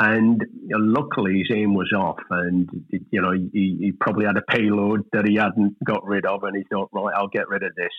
[0.00, 4.42] And uh, luckily, his aim was off, and you know he, he, probably had a
[4.50, 7.74] payload that he hadn't got rid of, and he thought, "Right, I'll get rid of
[7.76, 7.92] this."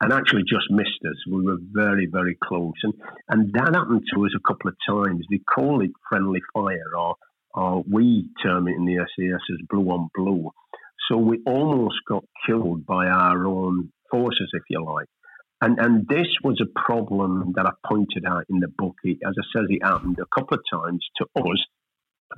[0.00, 1.16] And actually, just missed us.
[1.30, 2.94] We were very, very close, and
[3.28, 5.26] and that happened to us a couple of times.
[5.30, 7.16] They call it friendly fire, or
[7.54, 10.50] or we term it in the SAS as blue on blue.
[11.08, 15.08] So we almost got killed by our own forces, if you like.
[15.60, 18.96] And, and this was a problem that I pointed out in the book.
[19.04, 21.64] It, as I said, it happened a couple of times to us,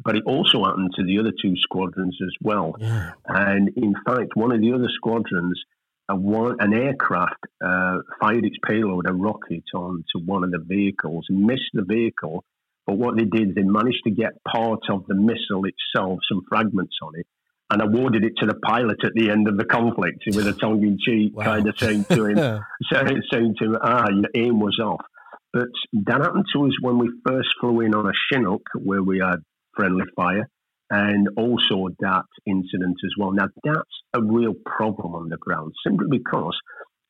[0.04, 2.74] but it also happened to the other two squadrons as well.
[2.78, 3.12] Yeah.
[3.26, 5.58] And in fact, one of the other squadrons,
[6.10, 11.26] a one, an aircraft uh, fired its payload, a rocket, onto one of the vehicles,
[11.30, 12.44] missed the vehicle.
[12.86, 16.96] But what they did, they managed to get part of the missile itself, some fragments
[17.02, 17.26] on it,
[17.70, 20.82] and awarded it to the pilot at the end of the conflict with a tongue
[20.82, 21.44] in cheek wow.
[21.44, 22.36] kind of saying to him,
[22.92, 25.04] saying, saying to him, ah, your aim was off.
[25.52, 29.20] But that happened to us when we first flew in on a Chinook where we
[29.20, 29.36] had
[29.76, 30.48] friendly fire
[30.90, 33.32] and also that incident as well.
[33.32, 33.80] Now, that's
[34.12, 36.56] a real problem on the ground simply because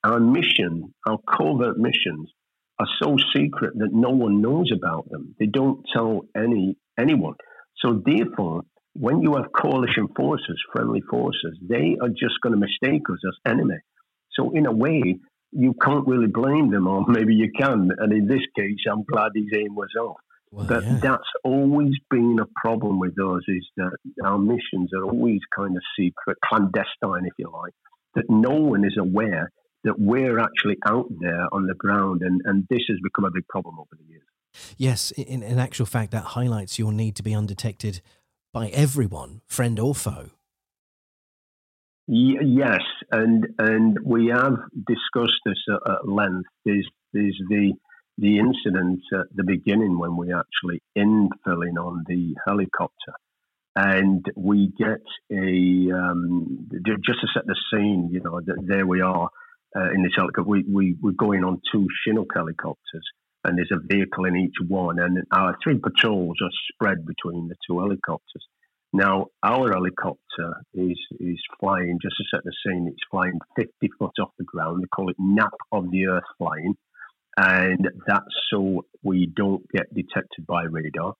[0.05, 2.31] our mission, our covert missions,
[2.79, 5.35] are so secret that no one knows about them.
[5.39, 7.35] They don't tell any anyone.
[7.85, 8.63] So therefore,
[8.95, 13.53] when you have coalition forces, friendly forces, they are just going to mistake us as
[13.53, 13.79] enemy.
[14.33, 15.19] So in a way,
[15.53, 17.91] you can't really blame them, or maybe you can.
[17.99, 20.17] And in this case, I'm glad his aim was off.
[20.51, 20.99] Well, but yeah.
[21.03, 23.91] that's always been a problem with us is that
[24.25, 27.73] our missions are always kind of secret, clandestine, if you like,
[28.15, 29.51] that no one is aware
[29.85, 32.23] that we're actually out there on the ground.
[32.23, 34.23] And, and this has become a big problem over the years.
[34.77, 38.01] Yes, in, in actual fact, that highlights your need to be undetected
[38.53, 40.31] by everyone, friend or foe.
[42.07, 45.57] Yes, and and we have discussed this
[45.87, 46.49] at length.
[46.65, 47.73] There's there's the
[48.19, 53.15] the incident at the beginning when we actually infilling on the helicopter,
[53.75, 55.01] and we get
[55.33, 58.11] a um, just to set the scene.
[58.13, 59.31] You know, that there we are
[59.77, 60.49] uh, in this helicopter.
[60.49, 63.05] We we we're going on two Chinook helicopters,
[63.45, 67.57] and there's a vehicle in each one, and our three patrols are spread between the
[67.67, 68.47] two helicopters.
[68.93, 74.13] Now, our helicopter is is flying, just to set the scene, it's flying 50 foot
[74.21, 74.83] off the ground.
[74.83, 76.75] They call it nap of the earth flying.
[77.37, 81.15] and that's so we don't get detected by radar.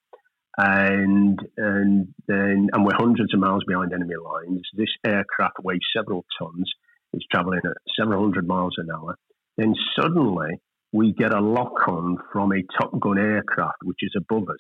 [0.57, 4.63] And and then and we're hundreds of miles behind enemy lines.
[4.77, 6.71] This aircraft weighs several tons.
[7.15, 9.17] It's traveling at several hundred miles an hour.
[9.57, 10.61] Then suddenly
[10.93, 14.57] we get a lock on from a Top Gun aircraft, which is above us.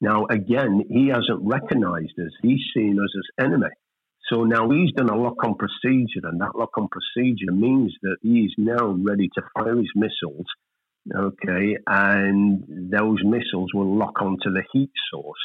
[0.00, 2.32] Now, again, he hasn't recognized us.
[2.42, 3.68] He's seen us as enemy.
[4.32, 8.16] So now he's done a lock on procedure, and that lock on procedure means that
[8.22, 10.46] he is now ready to fire his missiles.
[11.14, 15.40] Okay, and those missiles will lock onto the heat source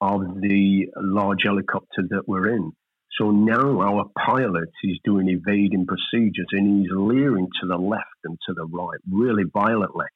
[0.00, 2.72] of the large helicopter that we're in.
[3.18, 8.38] So now our pilot is doing evading procedures and he's leering to the left and
[8.48, 10.06] to the right really violently.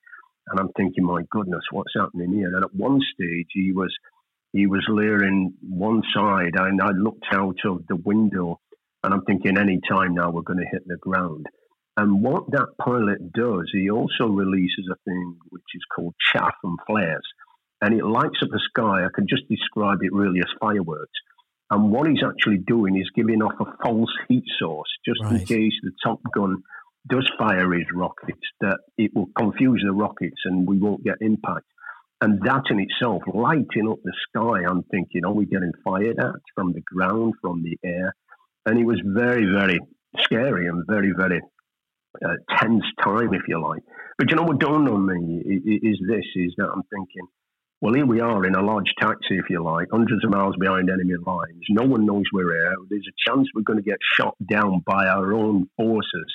[0.49, 2.49] And I'm thinking, my goodness, what's happening here?
[2.55, 3.93] And at one stage, he was
[4.53, 8.59] he was leering one side, and I looked out of the window,
[9.03, 11.45] and I'm thinking, any time now we're going to hit the ground.
[11.99, 16.79] And what that pilot does, he also releases a thing which is called chaff and
[16.87, 17.27] flares,
[17.83, 19.05] and it lights up the sky.
[19.05, 21.19] I can just describe it really as fireworks.
[21.71, 25.41] And what he's actually doing is giving off a false heat source, just right.
[25.41, 26.63] in case the Top Gun
[27.09, 31.67] does fire his rockets, that it will confuse the rockets and we won't get impact.
[32.21, 36.41] And that in itself, lighting up the sky, I'm thinking, are we getting fired at
[36.55, 38.15] from the ground, from the air?
[38.65, 39.79] And it was very, very
[40.23, 41.41] scary and very, very
[42.25, 43.83] uh, tense time, if you like.
[44.19, 47.27] But you know what dawned on me is this: is that I'm thinking,
[47.81, 50.89] well, here we are in a large taxi, if you like, hundreds of miles behind
[50.89, 51.63] enemy lines.
[51.69, 52.75] No one knows we're here.
[52.89, 56.35] There's a chance we're going to get shot down by our own forces.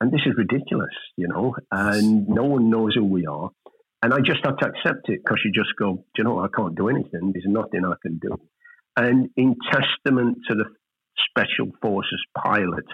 [0.00, 3.50] And this is ridiculous, you know, and no one knows who we are.
[4.02, 6.48] And I just had to accept it because you just go, do you know, I
[6.54, 7.32] can't do anything.
[7.32, 8.36] There's nothing I can do.
[8.96, 10.66] And in testament to the
[11.30, 12.84] Special Forces pilot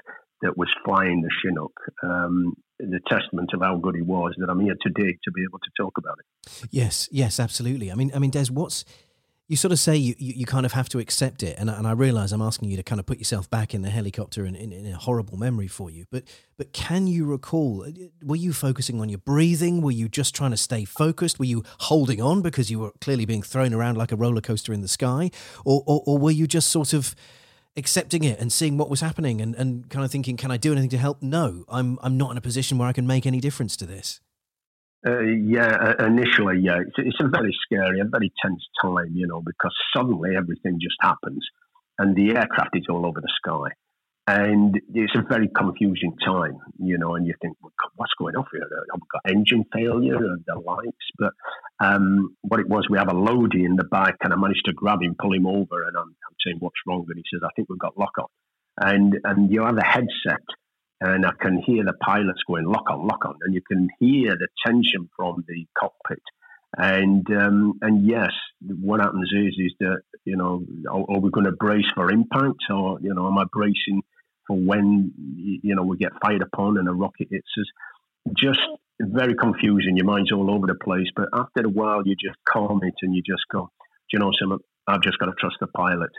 [0.43, 1.73] that was flying the Chinook,
[2.03, 5.59] um, the testament of how good he was, that I'm here today to be able
[5.59, 6.69] to talk about it.
[6.71, 7.93] Yes, yes, absolutely.
[7.93, 8.85] I mean, I mean, Des, what's
[9.51, 11.59] you sort of say you, you, you, kind of have to accept it.
[11.59, 13.91] And, and I realize I'm asking you to kind of put yourself back in the
[13.91, 16.05] helicopter and in, in, a horrible memory for you.
[16.09, 16.23] But,
[16.57, 17.91] but can you recall, uh,
[18.23, 19.83] were you focusing on your breathing?
[19.83, 21.41] Were you just trying to stay focused?
[21.41, 24.73] Were you holding on because you were clearly being thrown around like a roller coaster
[24.73, 25.33] in the sky?
[25.65, 27.17] Or, or, or were you just sort of
[27.77, 30.73] accepting it and seeing what was happening and, and kind of thinking, can I do
[30.73, 31.23] anything to help?
[31.23, 34.21] No, I'm, I'm not in a position where I can make any difference to this.
[35.07, 39.27] Uh, yeah, uh, initially, yeah, it's, it's, a very scary, a very tense time, you
[39.27, 41.43] know, because suddenly everything just happens,
[41.99, 43.71] and the aircraft is all over the sky,
[44.27, 47.57] and it's a very confusing time, you know, and you think,
[47.97, 48.63] what's going on here?
[48.95, 51.07] We got engine failure and the likes?
[51.19, 51.33] But
[51.81, 54.73] um, what it was, we have a loadie in the back, and I managed to
[54.73, 57.07] grab him, pull him over, and I'm, I'm saying, what's wrong?
[57.09, 58.29] And he says, I think we've got lock on,
[58.79, 60.45] and and you have a headset
[61.01, 64.37] and I can hear the pilots going lock on, lock on, and you can hear
[64.37, 66.23] the tension from the cockpit.
[66.77, 71.47] And um, and yes, what happens is is that you know, are, are we going
[71.47, 74.03] to brace for impact, or you know, am I bracing
[74.47, 77.67] for when you know we get fired upon and a rocket hits us?
[78.37, 78.61] Just
[79.01, 79.97] very confusing.
[79.97, 81.09] Your mind's all over the place.
[81.17, 84.31] But after a while, you just calm it and you just go, do you know
[84.39, 84.59] something?
[84.87, 86.11] I've just got to trust the pilot.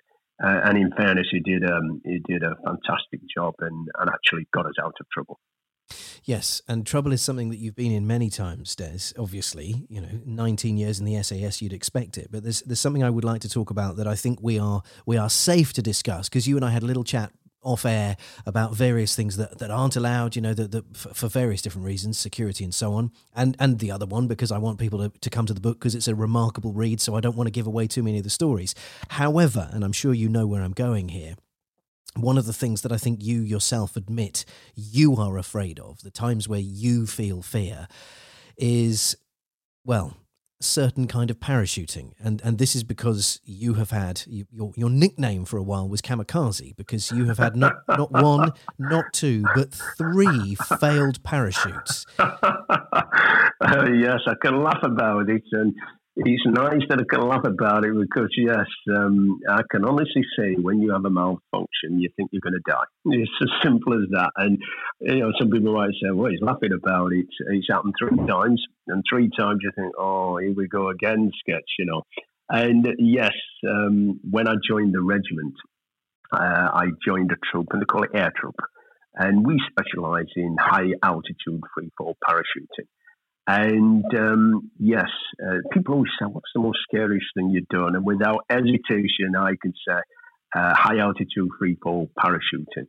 [0.44, 4.48] Uh, and in fairness, he did um, he did a fantastic job and, and actually
[4.52, 5.40] got us out of trouble.
[6.24, 9.14] Yes, and trouble is something that you've been in many times, Des.
[9.18, 12.30] Obviously, you know, 19 years in the SAS, you'd expect it.
[12.32, 14.82] But there's there's something I would like to talk about that I think we are
[15.06, 17.32] we are safe to discuss because you and I had a little chat
[17.64, 21.28] off air about various things that, that aren't allowed, you know, that, that for, for,
[21.28, 23.12] various different reasons, security and so on.
[23.36, 25.80] And and the other one, because I want people to, to come to the book
[25.80, 28.24] because it's a remarkable read, so I don't want to give away too many of
[28.24, 28.74] the stories.
[29.10, 31.36] However, and I'm sure you know where I'm going here,
[32.16, 34.46] one of the things that I think you yourself admit
[34.76, 37.88] you are afraid of, the times where you feel fear,
[38.58, 39.16] is,
[39.86, 40.18] well,
[40.60, 44.90] certain kind of parachuting, and and this is because you have had you, your your
[44.90, 49.44] nickname for a while was kamikaze because you have had not not one, not two,
[49.56, 52.06] but three failed parachutes.
[52.20, 52.36] uh,
[53.94, 55.74] yes, I can laugh about it, and
[56.16, 60.56] it's nice that I can laugh about it because, yes, um, I can honestly say
[60.56, 62.84] when you have a malfunction, you think you're going to die.
[63.06, 64.32] It's as simple as that.
[64.36, 64.58] And,
[65.00, 67.26] you know, some people might say, well, he's laughing about it.
[67.48, 68.62] It's happened three times.
[68.88, 72.02] And three times you think, oh, here we go again, sketch, you know.
[72.50, 73.32] And yes,
[73.70, 75.54] um, when I joined the regiment,
[76.34, 78.56] uh, I joined a troop, and they call it air troop.
[79.16, 82.88] And we specialize in high altitude free fall parachuting.
[83.52, 85.10] And um, yes,
[85.46, 89.52] uh, people always say, "What's the most scariest thing you've done?" And without hesitation, I
[89.62, 90.00] can say
[90.56, 92.88] uh, high altitude free fall parachuting.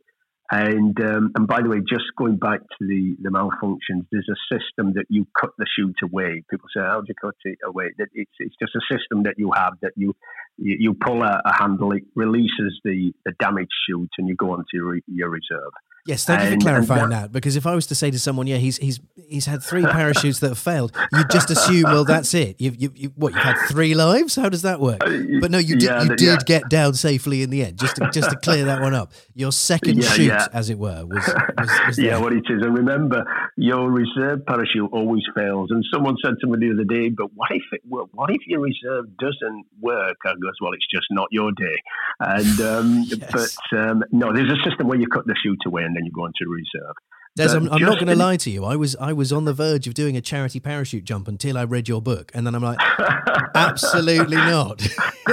[0.52, 4.54] And um, and by the way, just going back to the, the malfunctions, there's a
[4.54, 6.44] system that you cut the chute away.
[6.48, 9.34] People say, "How do you cut it away?" That it's it's just a system that
[9.38, 10.14] you have that you
[10.58, 14.58] you, pull a, a, handle, it releases the, the damaged chute, and you go on
[14.58, 15.72] to your, your reserve.
[16.04, 18.18] Yes, thank and, you for clarifying that, that, because if I was to say to
[18.18, 22.04] someone, yeah, he's he's he's had three parachutes that have failed, you'd just assume, well,
[22.04, 22.60] that's it.
[22.60, 24.34] You've you, you what you've had three lives?
[24.34, 24.98] How does that work?
[25.00, 26.36] Uh, but no, you did yeah, you did yeah.
[26.44, 27.78] get down safely in the end.
[27.78, 31.06] Just to, just to clear that one up, your second yeah, chute, as it were,
[31.06, 31.24] was,
[31.58, 32.62] was, was yeah, what it is.
[32.62, 33.24] And remember,
[33.56, 35.70] your reserve parachute always fails.
[35.70, 38.60] And someone said to me the other day, but what if it what if your
[38.60, 40.16] reserve doesn't work?
[40.26, 41.76] I goes, well, it's just not your day.
[42.18, 43.56] And um, yes.
[43.70, 46.12] but um, no, there's a system where you cut the chute away and then you
[46.12, 46.94] go into reserve.
[47.34, 48.64] Des, I'm, I'm, not going to lie to you.
[48.64, 51.64] I was I was on the verge of doing a charity parachute jump until I
[51.64, 52.78] read your book, and then I'm like,
[53.54, 54.86] absolutely not.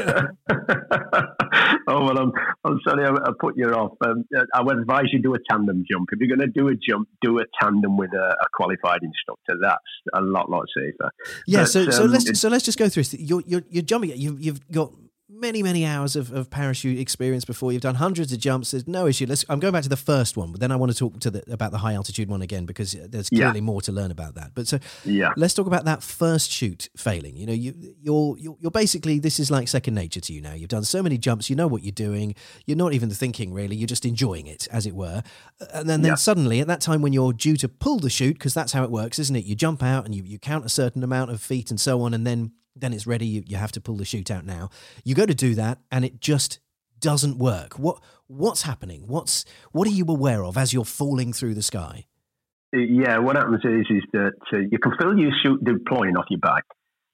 [1.89, 2.31] oh well, I'm
[2.63, 3.97] I'm sorry I, I put you off.
[4.05, 6.07] Um, I would advise you do a tandem jump.
[6.13, 9.57] If you're going to do a jump, do a tandem with a, a qualified instructor.
[9.61, 9.77] That's
[10.13, 11.11] a lot lot safer.
[11.47, 11.61] Yeah.
[11.61, 13.15] But, so so um, let's so let's just go through this.
[13.15, 14.11] You're you're, you're jumping.
[14.15, 14.93] You've you've got
[15.39, 17.71] many, many hours of, of parachute experience before.
[17.71, 18.71] You've done hundreds of jumps.
[18.71, 19.25] There's no issue.
[19.27, 21.31] Let's, I'm going back to the first one, but then I want to talk to
[21.31, 23.65] the, about the high altitude one again because there's clearly yeah.
[23.65, 24.51] more to learn about that.
[24.53, 25.31] But so yeah.
[25.37, 27.37] let's talk about that first chute failing.
[27.37, 30.53] You know, you, you're, you're, you're basically, this is like second nature to you now.
[30.53, 31.49] You've done so many jumps.
[31.49, 32.35] You know what you're doing.
[32.65, 33.75] You're not even thinking really.
[33.75, 35.23] You're just enjoying it as it were.
[35.73, 36.15] And then, then yeah.
[36.15, 38.91] suddenly at that time when you're due to pull the chute, because that's how it
[38.91, 39.45] works, isn't it?
[39.45, 42.13] You jump out and you, you count a certain amount of feet and so on.
[42.13, 43.25] And then then it's ready.
[43.25, 44.69] You, you have to pull the chute out now.
[45.03, 46.59] You go to do that, and it just
[46.99, 47.79] doesn't work.
[47.79, 49.03] What what's happening?
[49.07, 52.05] What's what are you aware of as you're falling through the sky?
[52.71, 56.39] Yeah, what happens is is that uh, you can feel your chute deploying off your
[56.39, 56.65] back,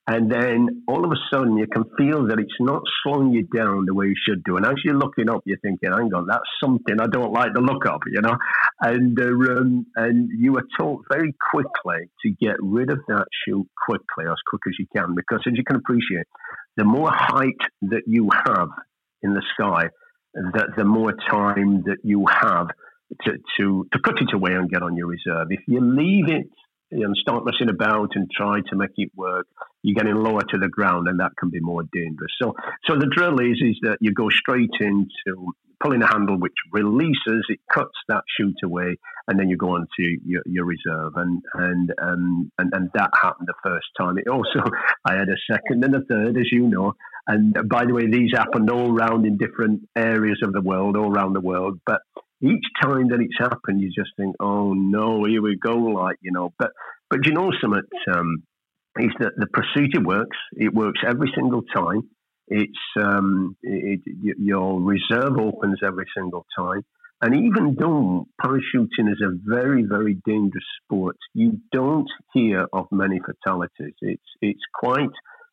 [0.08, 3.86] and then all of a sudden, you can feel that it's not slowing you down
[3.88, 4.56] the way you should do.
[4.56, 7.62] And as you're looking up, you're thinking, hang on, that's something I don't like the
[7.62, 8.38] look of, you know?
[8.80, 13.68] And, uh, um, and you are taught very quickly to get rid of that chute
[13.84, 15.16] quickly, as quick as you can.
[15.16, 16.28] Because as you can appreciate,
[16.78, 18.70] the more height that you have
[19.24, 19.90] in the sky,
[20.36, 22.68] the, the more time that you have
[23.24, 25.48] to, to, to cut it away and get on your reserve.
[25.50, 26.48] If you leave it
[26.92, 29.48] and start messing about and try to make it work,
[29.86, 32.32] you're getting lower to the ground, and that can be more dangerous.
[32.42, 32.56] So,
[32.90, 37.46] so the drill is is that you go straight into pulling a handle which releases,
[37.50, 41.14] it cuts that chute away, and then you go on to your, your reserve.
[41.16, 44.18] And and, um, and and that happened the first time.
[44.18, 44.64] It also,
[45.06, 46.94] I had a second and a third, as you know.
[47.28, 51.12] And by the way, these happened all around in different areas of the world, all
[51.12, 51.80] around the world.
[51.86, 52.02] But
[52.42, 56.32] each time that it's happened, you just think, "Oh no, here we go!" Like you
[56.32, 56.54] know.
[56.58, 56.72] But
[57.10, 58.44] but you know something um,
[59.00, 60.38] is that the procedure works.
[60.54, 62.10] It works every single time.
[62.48, 62.72] It's
[63.02, 66.84] um, it, it, your reserve opens every single time.
[67.22, 73.20] And even though parachuting is a very, very dangerous sport, you don't hear of many
[73.20, 73.96] fatalities.
[74.02, 75.10] It's it's quite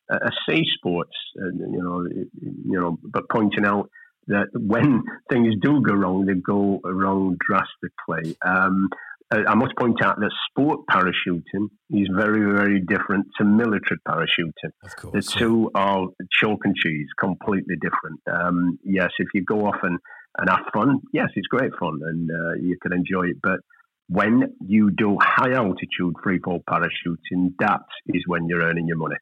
[0.09, 1.07] a safe sport,
[1.41, 2.05] uh, you know.
[2.41, 3.89] You know, but pointing out
[4.27, 8.37] that when things do go wrong, they go wrong drastically.
[8.45, 8.89] Um,
[9.31, 14.71] I must point out that sport parachuting is very, very different to military parachuting.
[14.97, 15.81] Course, the two yeah.
[15.81, 16.07] are
[16.39, 18.19] chalk and cheese, completely different.
[18.31, 19.97] Um, yes, if you go off and,
[20.37, 23.37] and have fun, yes, it's great fun and uh, you can enjoy it.
[23.41, 23.59] But
[24.07, 29.15] when you do high altitude free fall parachuting, that is when you're earning your money.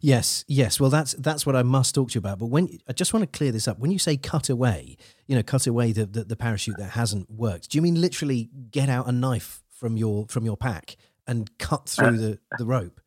[0.00, 0.80] Yes, yes.
[0.80, 2.38] Well, that's that's what I must talk to you about.
[2.38, 5.36] But when I just want to clear this up, when you say cut away, you
[5.36, 7.70] know, cut away the, the, the parachute that hasn't worked.
[7.70, 11.88] Do you mean literally get out a knife from your from your pack and cut
[11.88, 13.00] through uh, the, the rope?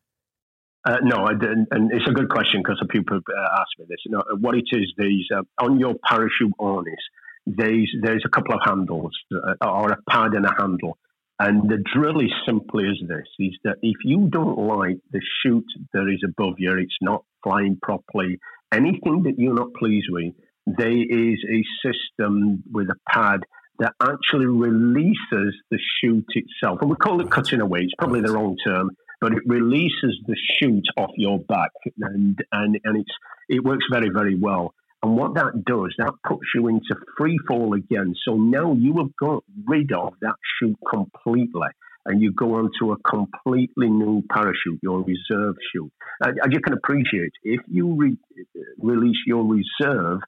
[0.84, 3.98] Uh, no, I didn't, and it's a good question because people uh, ask me this.
[4.06, 7.00] You know, what it is, these uh, on your parachute harness,
[7.46, 10.96] there's there's a couple of handles uh, or a pad and a handle
[11.40, 15.64] and the drill is simply as this is that if you don't like the chute
[15.94, 18.38] that is above you, it's not flying properly,
[18.70, 20.34] anything that you're not pleased with,
[20.66, 23.40] there is a system with a pad
[23.78, 26.78] that actually releases the chute itself.
[26.82, 28.90] And we call it cutting away, it's probably the wrong term,
[29.22, 31.70] but it releases the chute off your back
[32.02, 33.12] and, and, and it's,
[33.48, 34.74] it works very, very well.
[35.02, 38.14] And what that does, that puts you into free fall again.
[38.24, 41.68] So now you have got rid of that chute completely
[42.06, 45.92] and you go onto a completely new parachute, your reserve chute.
[46.22, 50.20] As you can appreciate, if you re- uh, release your reserve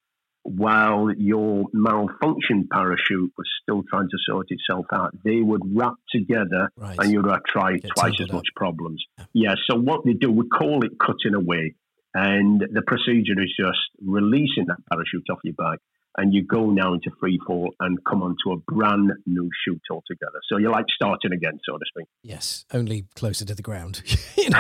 [0.45, 6.71] while your malfunction parachute was still trying to sort itself out, they would wrap together
[6.77, 6.97] right.
[6.99, 8.35] and you'd have tried Get twice as up.
[8.37, 9.05] much problems.
[9.19, 9.25] Yeah.
[9.33, 11.75] yeah, so what they do, we call it cutting away.
[12.15, 15.79] And the procedure is just releasing that parachute off your back
[16.17, 20.41] and you go now into free fall and come onto a brand new chute altogether.
[20.49, 22.07] So you're like starting again, so to speak.
[22.23, 24.03] Yes, only closer to the ground,
[24.37, 24.59] you know,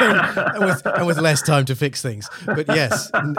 [0.55, 2.29] and, with, and with less time to fix things.
[2.47, 3.37] But yes, n-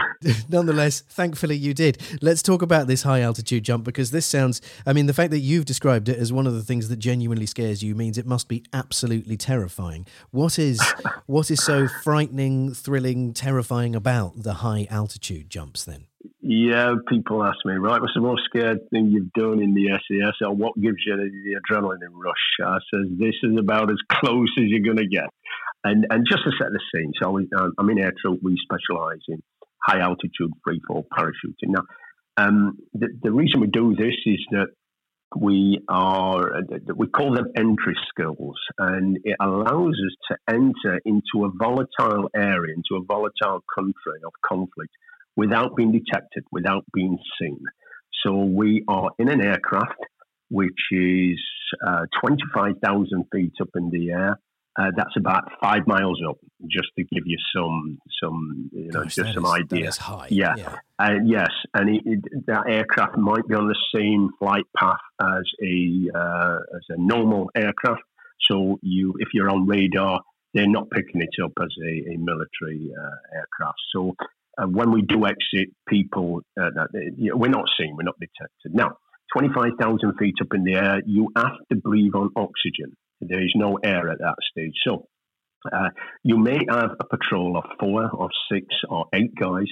[0.48, 1.98] nonetheless, thankfully you did.
[2.22, 5.40] Let's talk about this high altitude jump because this sounds, I mean, the fact that
[5.40, 8.48] you've described it as one of the things that genuinely scares you means it must
[8.48, 10.06] be absolutely terrifying.
[10.30, 10.80] What is
[11.26, 16.06] what is so frightening, thrilling, terrifying about the high altitude jumps then?
[16.40, 20.34] Yeah, people ask me, right, what's the most scared thing you've done in the SAS
[20.40, 22.34] or what gives you the, the adrenaline rush?
[22.64, 25.28] I says, this is about as close as you're going to get.
[25.84, 28.56] And and just to set the scene, so we, um, I'm in air troop, we
[28.62, 29.40] specialise in
[29.86, 31.68] high altitude free fall parachuting.
[31.68, 31.82] Now,
[32.36, 34.68] um, the, the reason we do this is that
[35.38, 36.62] we are
[36.96, 42.74] we call them entry skills and it allows us to enter into a volatile area
[42.74, 44.90] into a volatile country of conflict
[45.38, 47.60] without being detected, without being seen.
[48.24, 50.00] So we are in an aircraft
[50.50, 51.38] which is
[51.86, 54.40] uh, 25,000 feet up in the air.
[54.78, 56.38] Uh, that's about five miles up,
[56.70, 59.82] just to give you some, some, you know, Gosh, just some is- idea.
[59.82, 60.28] That is high.
[60.30, 60.54] Yeah.
[60.98, 65.44] Uh, yes, and it, it, that aircraft might be on the same flight path as
[65.62, 68.02] a uh, as a normal aircraft.
[68.48, 70.20] So you, if you're on radar,
[70.54, 73.78] they're not picking it up as a, a military uh, aircraft.
[73.92, 74.14] So
[74.60, 76.86] uh, when we do exit, people uh, know,
[77.36, 78.74] we're not seen, we're not detected.
[78.74, 78.98] Now,
[79.32, 82.96] twenty five thousand feet up in the air, you have to breathe on oxygen.
[83.20, 84.74] There is no air at that stage.
[84.86, 85.06] So
[85.72, 85.90] uh,
[86.22, 89.66] you may have a patrol of four or six or eight guys.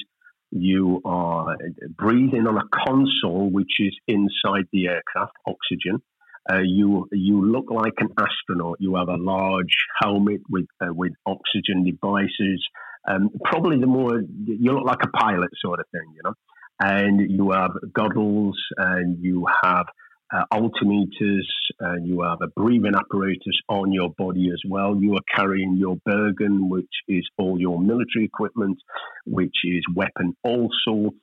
[0.50, 1.56] You are
[1.96, 6.02] breathing on a console which is inside the aircraft, oxygen.
[6.48, 8.76] Uh, you you look like an astronaut.
[8.78, 12.64] You have a large helmet with uh, with oxygen devices.
[13.08, 16.34] Um, probably the more you look like a pilot sort of thing, you know.
[16.78, 19.86] And you have goggles, and you have
[20.34, 21.46] uh, altimeters,
[21.80, 24.96] and you have a breathing apparatus on your body as well.
[25.00, 28.78] You are carrying your Bergen, which is all your military equipment,
[29.24, 31.14] which is weapon also.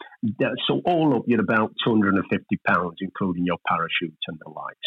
[0.68, 4.80] So all up, you're about 250 pounds, including your parachute and the lights.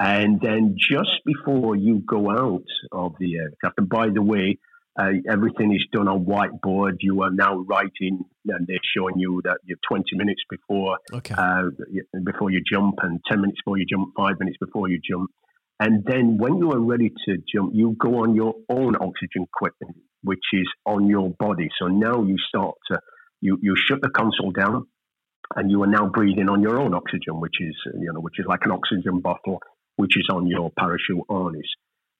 [0.00, 4.58] And then just before you go out of the aircraft, and by the way,
[4.98, 6.96] uh, everything is done on whiteboard.
[7.00, 11.34] You are now writing, and they're showing you that you're 20 minutes before Okay.
[11.36, 11.64] uh,
[12.24, 15.30] before you jump, and 10 minutes before you jump, five minutes before you jump.
[15.80, 19.96] And then when you are ready to jump, you go on your own oxygen equipment,
[20.22, 21.68] which is on your body.
[21.80, 23.00] So now you start to,
[23.40, 24.86] you, you shut the console down
[25.56, 28.46] and you are now breathing on your own oxygen, which is, you know, which is
[28.46, 29.60] like an oxygen bottle,
[29.96, 31.66] which is on your parachute harness.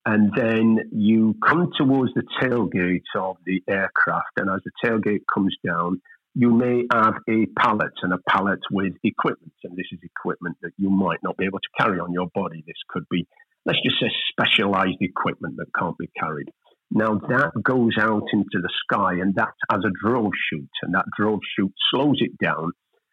[0.07, 4.33] And then you come towards the tailgate of the aircraft.
[4.37, 6.01] And as the tailgate comes down,
[6.35, 9.55] you may have a pallet and a pallet with equipment.
[9.63, 12.63] And this is equipment that you might not be able to carry on your body.
[12.67, 13.27] This could be,
[13.65, 16.49] let's just say, specialized equipment that can't be carried.
[16.91, 21.07] Now that goes out into the sky and that has a drogue chute, and that
[21.19, 22.73] drogue chute slows it down.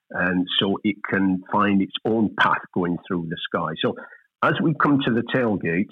[0.10, 3.76] And so it can find its own path going through the sky.
[3.82, 3.96] So
[4.44, 5.90] as we come to the tailgate,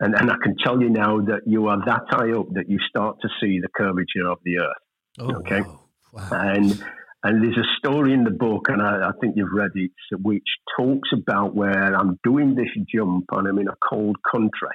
[0.00, 2.78] and, and I can tell you now that you are that high up that you
[2.88, 4.82] start to see the curvature of the earth.
[5.18, 5.60] Oh, okay.
[5.60, 5.80] wow.
[6.12, 6.28] Wow.
[6.32, 6.84] And
[7.22, 9.90] and there's a story in the book, and I, I think you've read it,
[10.22, 10.48] which
[10.78, 14.74] talks about where I'm doing this jump and I'm in a cold country,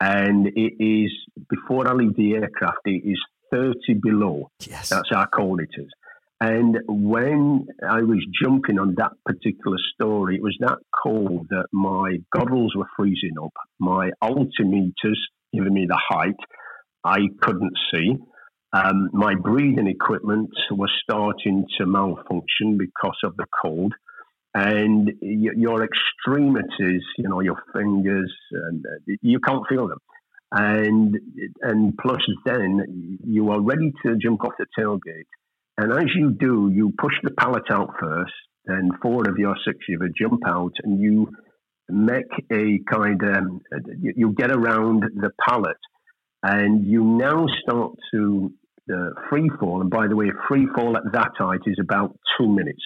[0.00, 1.10] and it is
[1.48, 3.18] before I leave the aircraft, it is
[3.50, 4.50] 30 below.
[4.60, 4.90] Yes.
[4.90, 5.88] That's how cold it is.
[6.40, 12.18] And when I was jumping on that particular story, it was that cold that my
[12.32, 15.18] goggles were freezing up, my altimeters
[15.52, 16.36] giving me the height
[17.04, 18.16] I couldn't see.
[18.72, 23.94] Um, my breathing equipment was starting to malfunction because of the cold.
[24.54, 29.98] And your extremities, you know, your fingers, and uh, you can't feel them.
[30.50, 31.16] And
[31.62, 35.26] and plus, then you are ready to jump off the tailgate.
[35.78, 38.32] And as you do, you push the pallet out first,
[38.64, 41.28] then four of your six of you jump out, and you
[41.88, 43.60] make a kind of
[44.02, 45.76] you get around the pallet,
[46.42, 48.52] and you now start to
[48.92, 49.80] uh, free fall.
[49.80, 52.82] And by the way, free fall at that height is about two minutes.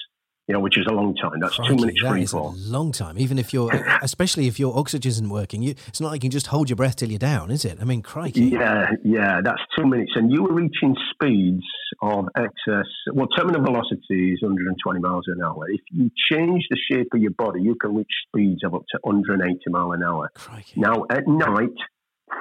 [0.52, 1.40] You know, which is a long time.
[1.40, 2.54] That's Crikey, two minutes that free fall.
[2.58, 3.18] long time.
[3.18, 3.72] Even if you're,
[4.02, 6.76] especially if your oxygen isn't working, you, it's not like you can just hold your
[6.76, 7.78] breath till you're down, is it?
[7.80, 8.44] I mean, crikey.
[8.44, 10.12] Yeah, yeah, that's two minutes.
[10.14, 11.64] And you were reaching speeds
[12.02, 12.84] of excess,
[13.14, 15.70] well, terminal velocity is 120 miles an hour.
[15.70, 18.98] If you change the shape of your body, you can reach speeds of up to
[19.04, 20.28] 180 mile an hour.
[20.34, 20.80] Crikey.
[20.80, 21.78] Now, at night,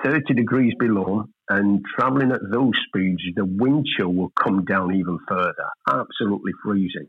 [0.03, 5.17] 30 degrees below, and traveling at those speeds, the wind chill will come down even
[5.29, 5.69] further.
[5.89, 7.07] Absolutely freezing.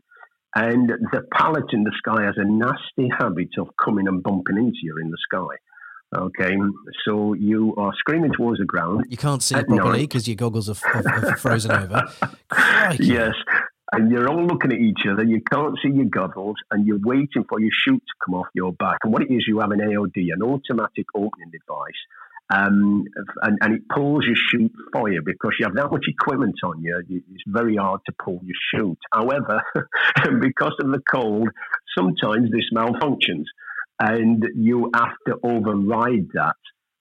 [0.55, 4.79] And the pallet in the sky has a nasty habit of coming and bumping into
[4.83, 5.55] you in the sky.
[6.15, 6.55] Okay,
[7.05, 9.05] so you are screaming towards the ground.
[9.09, 12.03] You can't see properly because your goggles are, are, are frozen over.
[12.49, 13.05] Crikey.
[13.05, 13.33] Yes,
[13.93, 15.23] and you're all looking at each other.
[15.23, 18.73] You can't see your goggles, and you're waiting for your chute to come off your
[18.73, 18.97] back.
[19.03, 22.01] And what it is, you have an AOD, an automatic opening device,
[22.49, 23.05] um,
[23.41, 26.81] and, and, it pulls your chute for you because you have that much equipment on
[26.81, 27.01] you.
[27.09, 28.99] It's very hard to pull your chute.
[29.11, 29.61] However,
[30.41, 31.47] because of the cold,
[31.97, 33.45] sometimes this malfunctions,
[33.99, 36.55] and you have to override that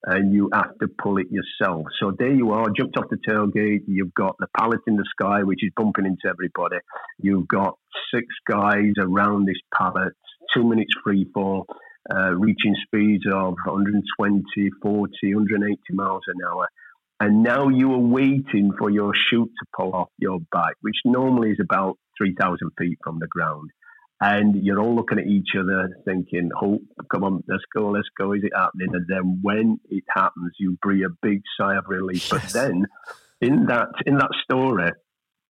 [0.05, 1.86] and you have to pull it yourself.
[2.01, 3.82] So there you are, jumped off the tailgate.
[3.86, 6.76] You've got the pallet in the sky, which is bumping into everybody.
[7.18, 7.78] You've got
[8.12, 10.14] six guys around this pallet,
[10.55, 11.66] two minutes free fall,
[12.11, 16.69] uh, reaching speeds of 120, 40, 180 miles an hour.
[17.21, 21.51] And now you are waiting for your chute to pull off your bike, which normally
[21.51, 23.71] is about 3,000 feet from the ground
[24.23, 26.79] and you're all looking at each other thinking, "Oh,
[27.11, 28.95] come on, let's go, let's go." Is it happening?
[28.95, 32.31] And then when it happens, you breathe a big sigh of relief.
[32.31, 32.31] Yes.
[32.31, 32.87] But then,
[33.41, 34.93] in that in that story,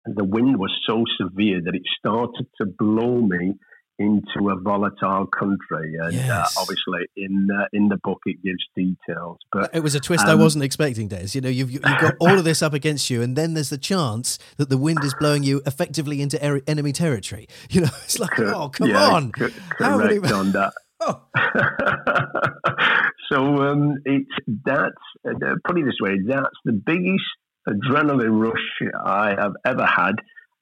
[0.07, 3.55] the wind was so severe that it started to blow me
[4.01, 5.95] into a volatile country.
[6.01, 6.57] And uh, yes.
[6.57, 9.37] uh, obviously, in uh, in the book, it gives details.
[9.53, 11.29] But it was a twist um, I wasn't expecting, Des.
[11.35, 13.79] You know, you've you've got all of this up against you, and then there's the
[13.79, 17.47] chance that the wind is blowing you effectively into er- enemy territory.
[17.71, 20.33] You know, it's like, co- oh, come yeah, on, co- correct many...
[20.33, 20.73] on that.
[20.99, 21.23] Oh.
[23.33, 24.31] so um, it's
[24.65, 24.95] that's
[25.29, 27.25] uh, put it this way, that's the biggest
[27.69, 30.17] adrenaline rush I have ever had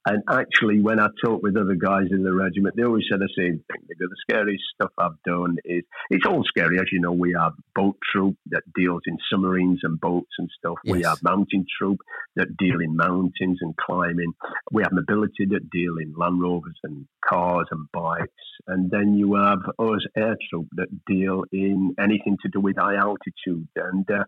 [0.07, 3.29] and actually, when I talk with other guys in the regiment, they always say the
[3.37, 3.83] same thing.
[3.89, 6.79] They go, the scariest stuff I've done is, it's all scary.
[6.79, 10.77] As you know, we have boat troop that deals in submarines and boats and stuff.
[10.85, 10.97] Yes.
[10.97, 11.99] We have mountain troop
[12.37, 14.33] that deal in mountains and climbing.
[14.71, 18.33] We have mobility that deal in Land Rovers and cars and bikes.
[18.67, 22.97] And then you have us air troop that deal in anything to do with high
[22.97, 23.69] altitude.
[23.77, 24.25] And uh,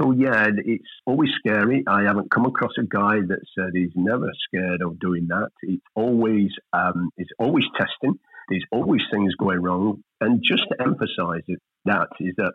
[0.00, 1.84] so, yeah, it's always scary.
[1.86, 5.50] I haven't come across a guy that said he's never scared of doing that.
[5.62, 8.18] It's always um, it's always testing.
[8.48, 10.02] There's always things going wrong.
[10.20, 11.46] And just to emphasise
[11.84, 12.52] that is that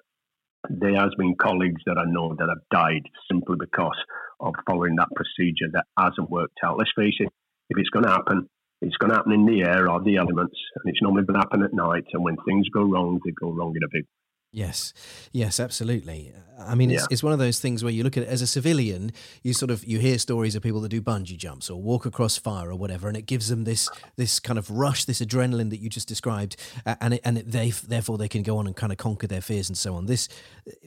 [0.69, 3.97] there has been colleagues that I know that have died simply because
[4.39, 6.77] of following that procedure that hasn't worked out.
[6.77, 7.29] Let's face it,
[7.69, 8.49] if it's going to happen,
[8.81, 11.45] it's going to happen in the air or the elements, and it's normally going to
[11.45, 12.05] happen at night.
[12.13, 14.05] And when things go wrong, they go wrong in a big
[14.57, 14.91] Yes,
[15.31, 16.33] yes, absolutely.
[16.59, 17.07] I mean, it's, yeah.
[17.11, 19.11] it's one of those things where you look at it as a civilian,
[19.43, 22.37] you sort of you hear stories of people that do bungee jumps or walk across
[22.37, 25.77] fire or whatever, and it gives them this this kind of rush, this adrenaline that
[25.77, 26.55] you just described,
[26.85, 29.41] and it, and it, they therefore they can go on and kind of conquer their
[29.41, 30.07] fears and so on.
[30.07, 30.27] This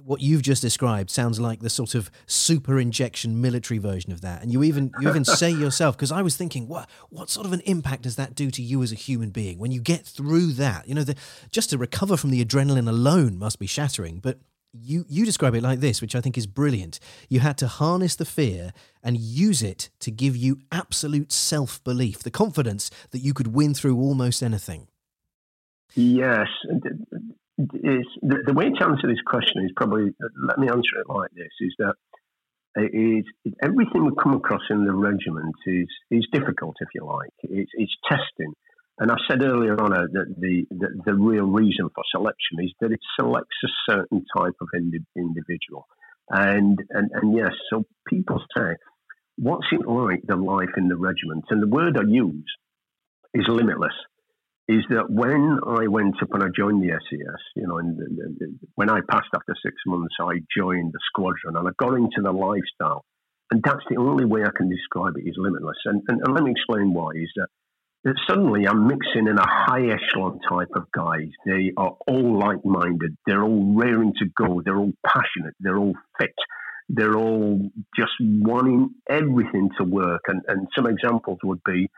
[0.04, 4.42] what you've just described sounds like the sort of super injection military version of that,
[4.42, 7.52] and you even you even say yourself because I was thinking, what what sort of
[7.52, 10.54] an impact does that do to you as a human being when you get through
[10.54, 10.88] that?
[10.88, 11.14] You know, the,
[11.52, 14.18] just to recover from the adrenaline alone must be shattering.
[14.18, 14.40] But
[14.72, 16.98] you you describe it like this, which I think is brilliant.
[17.28, 22.22] You had to harness the fear and use it to give you absolute self belief,
[22.22, 24.88] the confidence that you could win through almost anything.
[25.94, 26.48] Yes,
[27.58, 30.14] the, the way to answer this question is probably
[30.46, 31.94] let me answer it like this: is that
[32.76, 37.32] it is everything we come across in the regiment is is difficult, if you like.
[37.42, 38.54] It's, it's testing
[39.00, 42.70] and I said earlier on uh, that the, the, the, real reason for selection is
[42.80, 45.86] that it selects a certain type of indi- individual.
[46.28, 48.76] And, and, and yes, so people say,
[49.38, 51.46] what's it like, the life in the regiment?
[51.48, 52.44] And the word I use
[53.32, 53.94] is limitless.
[54.68, 57.98] Is that when I went up and I joined the SAS, you know, and
[58.74, 62.30] when I passed after six months, I joined the squadron and I got into the
[62.30, 63.04] lifestyle.
[63.50, 65.78] And that's the only way I can describe it is limitless.
[65.86, 67.10] And, and, and let me explain why.
[67.16, 67.48] Is that
[68.28, 71.28] suddenly I'm mixing in a high echelon type of guys.
[71.44, 73.16] They are all like minded.
[73.26, 74.62] They're all raring to go.
[74.64, 75.54] They're all passionate.
[75.60, 76.34] They're all fit.
[76.88, 77.60] They're all
[77.96, 80.22] just wanting everything to work.
[80.28, 81.88] And, and some examples would be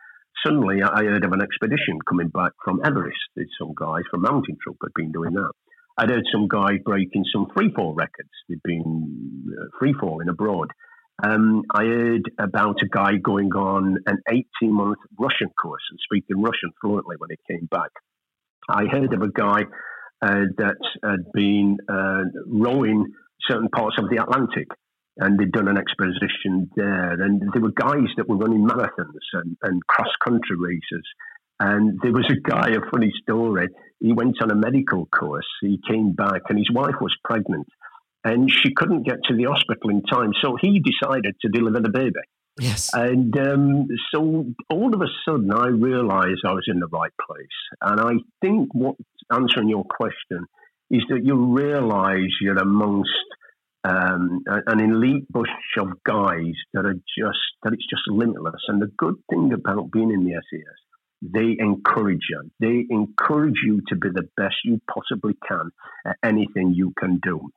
[0.44, 3.18] suddenly I heard of an expedition coming back from Everest.
[3.36, 5.53] There's some guys from Mountain Troop had been doing that.
[5.98, 8.30] I'd heard some guy breaking some freefall records.
[8.48, 10.68] They'd been uh, freefalling abroad.
[11.23, 16.43] Um, I heard about a guy going on an 18 month Russian course and speaking
[16.43, 17.91] Russian fluently when he came back.
[18.68, 19.62] I heard of a guy
[20.20, 23.07] uh, that had been uh, rowing
[23.49, 24.68] certain parts of the Atlantic
[25.18, 27.12] and they'd done an exposition there.
[27.12, 31.07] And there were guys that were running marathons and, and cross country races.
[31.61, 33.68] And there was a guy, a funny story.
[34.01, 35.47] He went on a medical course.
[35.61, 37.68] He came back and his wife was pregnant
[38.25, 40.33] and she couldn't get to the hospital in time.
[40.43, 42.20] So he decided to deliver the baby.
[42.61, 42.91] Yes.
[42.93, 47.49] And um, so all of a sudden, I realised I was in the right place.
[47.81, 48.12] And I
[48.43, 48.97] think what
[49.33, 50.47] answering your question
[50.91, 53.11] is that you realise you're amongst
[53.85, 55.49] um, an elite bunch
[55.79, 58.62] of guys that are just that it's just limitless.
[58.68, 62.51] And the good thing about being in the SAS, they encourage you.
[62.61, 65.70] They encourage you to be the best you possibly can
[66.07, 67.51] at anything you can do,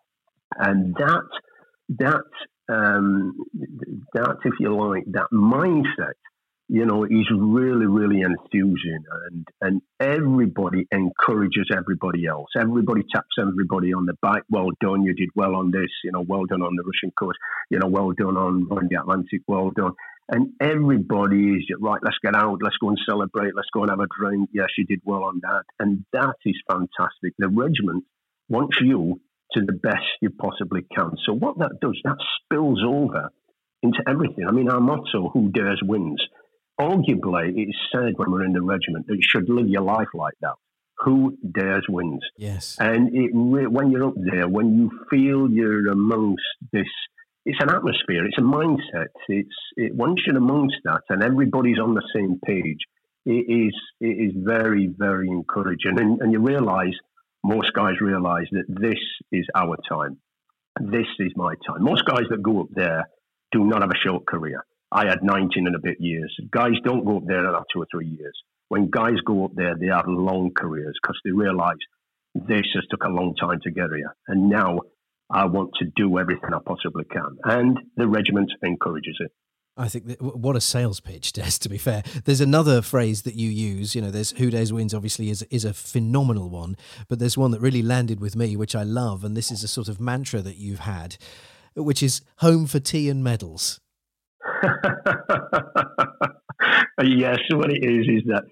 [0.55, 1.23] and that
[1.89, 3.35] that um,
[4.13, 6.13] that if you like that mindset
[6.67, 12.47] you know, he's really, really enthusing and, and everybody encourages everybody else.
[12.59, 14.43] Everybody taps everybody on the back.
[14.49, 15.03] Well done.
[15.03, 17.37] You did well on this, you know, well done on the Russian course,
[17.69, 19.93] you know, well done on, on the Atlantic, well done.
[20.27, 22.01] And everybody is right.
[22.03, 22.57] Let's get out.
[22.63, 23.53] Let's go and celebrate.
[23.55, 24.49] Let's go and have a drink.
[24.51, 25.65] Yes, you did well on that.
[25.79, 27.33] And that is fantastic.
[27.37, 28.05] The regiment
[28.49, 29.21] wants you
[29.53, 31.11] to the best you possibly can.
[31.25, 33.29] So what that does, that spills over
[33.83, 34.45] into everything.
[34.47, 36.21] I mean, our motto, who dares wins
[36.79, 40.33] arguably, it's said when we're in the regiment that you should live your life like
[40.41, 40.55] that.
[40.99, 42.21] Who dares wins.
[42.37, 42.77] Yes.
[42.79, 46.87] And it, when you're up there, when you feel you're amongst this,
[47.45, 49.07] it's an atmosphere, it's a mindset.
[49.27, 52.79] It's it, once you're amongst that and everybody's on the same page,
[53.25, 56.95] it is it is very very encouraging, and, and you realise
[57.45, 58.99] most guys realise that this
[59.31, 60.17] is our time.
[60.79, 61.83] This is my time.
[61.83, 63.05] Most guys that go up there
[63.51, 64.65] do not have a short career
[64.95, 66.33] I had 19 and a bit years.
[66.51, 68.33] Guys don't go up there after two or three years.
[68.69, 71.77] When guys go up there, they have long careers because they realise
[72.33, 74.15] this has took a long time to get here.
[74.27, 74.79] And now
[75.29, 77.37] I want to do everything I possibly can.
[77.43, 79.31] And the regiment encourages it.
[79.77, 81.51] I think that, what a sales pitch, Des.
[81.59, 83.95] To be fair, there's another phrase that you use.
[83.95, 87.51] You know, there's "Who Dares Wins." Obviously, is is a phenomenal one, but there's one
[87.51, 90.41] that really landed with me, which I love, and this is a sort of mantra
[90.41, 91.17] that you've had,
[91.75, 93.81] which is "Home for tea and medals."
[97.03, 98.43] yes, what it is is that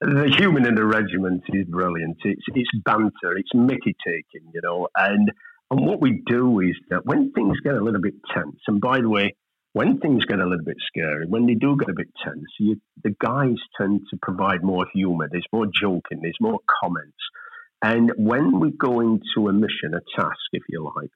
[0.00, 2.16] the human in the regiment is brilliant.
[2.24, 5.30] It's it's banter, it's Mickey taking, you know, and
[5.70, 9.00] and what we do is that when things get a little bit tense, and by
[9.00, 9.34] the way,
[9.72, 12.80] when things get a little bit scary, when they do get a bit tense, you,
[13.04, 15.28] the guys tend to provide more humour.
[15.30, 17.18] There's more joking, there's more comments,
[17.82, 21.10] and when we go into a mission, a task, if you like,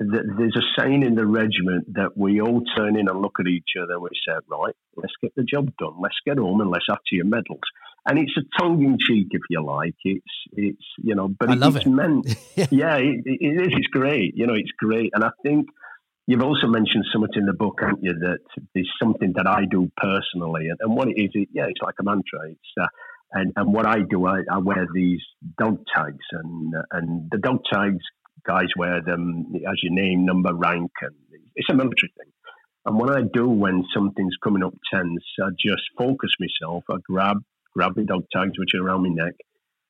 [0.00, 3.70] there's a saying in the regiment that we all turn in and look at each
[3.80, 5.94] other and we say, right, let's get the job done.
[6.00, 7.60] Let's get home and let's have to your medals.
[8.06, 9.94] And it's a tongue in cheek, if you like.
[10.04, 11.90] It's, it's you know, but I love it's it.
[11.90, 12.26] meant,
[12.70, 13.68] yeah, it, it is.
[13.78, 14.36] It's great.
[14.36, 15.12] You know, it's great.
[15.14, 15.68] And I think
[16.26, 18.38] you've also mentioned something in the book, haven't you, that
[18.74, 20.68] there's something that I do personally.
[20.68, 22.50] And, and what it is, it, yeah, it's like a mantra.
[22.50, 22.86] It's, uh,
[23.32, 25.20] and, and what I do, I, I wear these
[25.58, 28.04] dog tags, and and the dog tags
[28.46, 31.14] guys wear them as your name, number, rank, and
[31.56, 32.30] it's a military thing.
[32.86, 36.84] And what I do when something's coming up tense, I just focus myself.
[36.90, 37.38] I grab
[37.72, 39.34] grab the dog tags which are around my neck,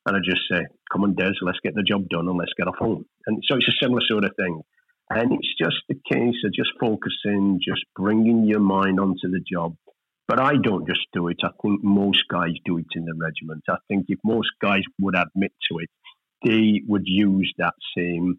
[0.05, 2.67] and I just say, "Come on, Des, let's get the job done and let's get
[2.67, 4.61] off home." And so it's a similar sort of thing.
[5.09, 9.75] And it's just the case of just focusing, just bringing your mind onto the job.
[10.27, 11.37] But I don't just do it.
[11.43, 13.63] I think most guys do it in the regiment.
[13.69, 15.89] I think if most guys would admit to it,
[16.43, 18.37] they would use that same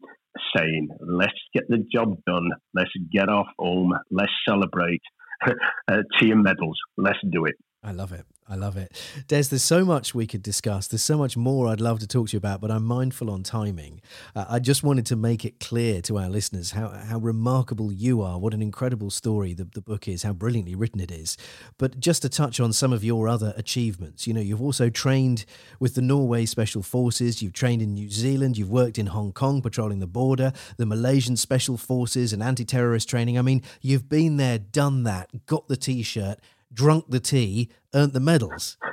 [0.56, 5.00] saying, let's get the job done, let's get off home, let's celebrate
[5.46, 7.54] uh, team medals, let's do it.
[7.86, 8.26] I love it.
[8.48, 8.92] I love it.
[9.28, 10.88] Des, there's so much we could discuss.
[10.88, 13.44] There's so much more I'd love to talk to you about, but I'm mindful on
[13.44, 14.00] timing.
[14.34, 18.22] Uh, I just wanted to make it clear to our listeners how, how remarkable you
[18.22, 21.36] are, what an incredible story the, the book is, how brilliantly written it is.
[21.78, 25.44] But just to touch on some of your other achievements, you know, you've also trained
[25.78, 29.62] with the Norway Special Forces, you've trained in New Zealand, you've worked in Hong Kong
[29.62, 33.38] patrolling the border, the Malaysian Special Forces and anti terrorist training.
[33.38, 36.40] I mean, you've been there, done that, got the t shirt
[36.76, 38.76] drunk the tea, earned the medals?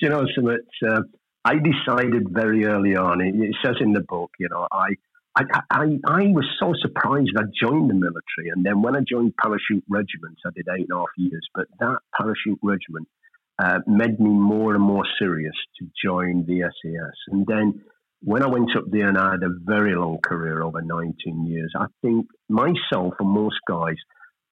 [0.00, 0.58] You know, something?
[0.86, 1.02] Uh,
[1.44, 3.20] I decided very early on.
[3.20, 4.96] It, says in the book, you know, I,
[5.36, 7.32] I, I, I was so surprised.
[7.36, 10.96] I joined the military, and then when I joined parachute regiments, I did eight and
[10.96, 11.46] a half years.
[11.54, 13.08] But that parachute regiment
[13.62, 17.16] uh, made me more and more serious to join the SAS.
[17.28, 17.82] And then
[18.22, 21.72] when I went up there, and I had a very long career over 19 years.
[21.78, 23.96] I think myself and most guys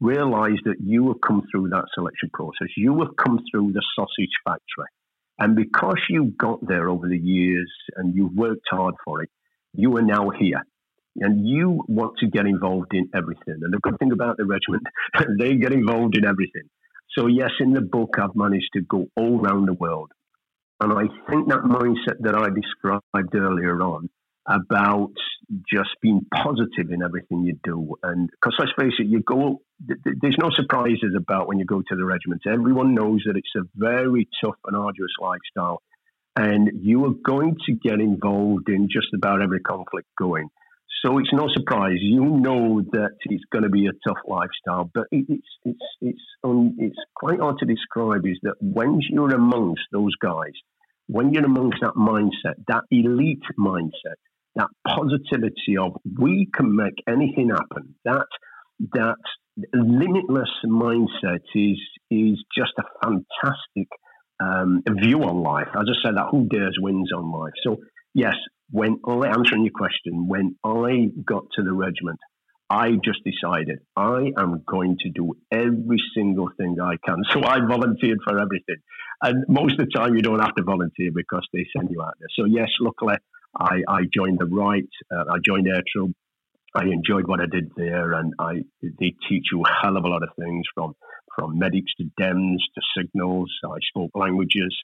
[0.01, 2.69] realize that you have come through that selection process.
[2.77, 4.91] You have come through the sausage factory.
[5.39, 9.31] And because you got there over the years and you've worked hard for it,
[9.73, 10.63] you are now here.
[11.17, 13.61] And you want to get involved in everything.
[13.63, 14.85] And the good thing about the regiment,
[15.39, 16.69] they get involved in everything.
[17.17, 20.13] So, yes, in the book, I've managed to go all around the world.
[20.81, 24.09] And I think that mindset that I described earlier on
[24.49, 25.13] about
[25.71, 27.97] just being positive in everything you do.
[28.03, 31.97] And because let's face it, you go, there's no surprises about when you go to
[31.97, 32.43] the regiment.
[32.51, 35.83] Everyone knows that it's a very tough and arduous lifestyle.
[36.37, 40.49] And you are going to get involved in just about every conflict going.
[41.05, 41.99] So it's no surprise.
[42.01, 46.75] You know that it's going to be a tough lifestyle, but it's it's it's um,
[46.79, 48.27] it's quite hard to describe.
[48.27, 50.55] Is that when you're amongst those guys,
[51.07, 54.19] when you're amongst that mindset, that elite mindset,
[54.57, 58.27] that positivity of we can make anything happen, that
[58.93, 59.17] that
[59.75, 61.81] limitless mindset is
[62.11, 63.89] is just a fantastic
[64.41, 65.69] um, view on life.
[65.75, 67.55] As I said, that who dares wins on life.
[67.65, 67.77] So
[68.15, 68.35] yes,
[68.71, 72.19] when I answering your question, when I got to the regiment,
[72.71, 77.23] I just decided I am going to do every single thing I can.
[77.31, 78.77] So I volunteered for everything.
[79.23, 82.15] And most of the time, you don't have to volunteer because they send you out
[82.21, 82.29] there.
[82.39, 83.17] So, yes, luckily,
[83.57, 84.89] I, I joined the right.
[85.13, 86.13] Uh, I joined Air Troop.
[86.75, 90.09] I enjoyed what I did there, and I they teach you a hell of a
[90.09, 90.95] lot of things from
[91.35, 93.51] from medics to DEMS to signals.
[93.65, 94.77] I spoke languages.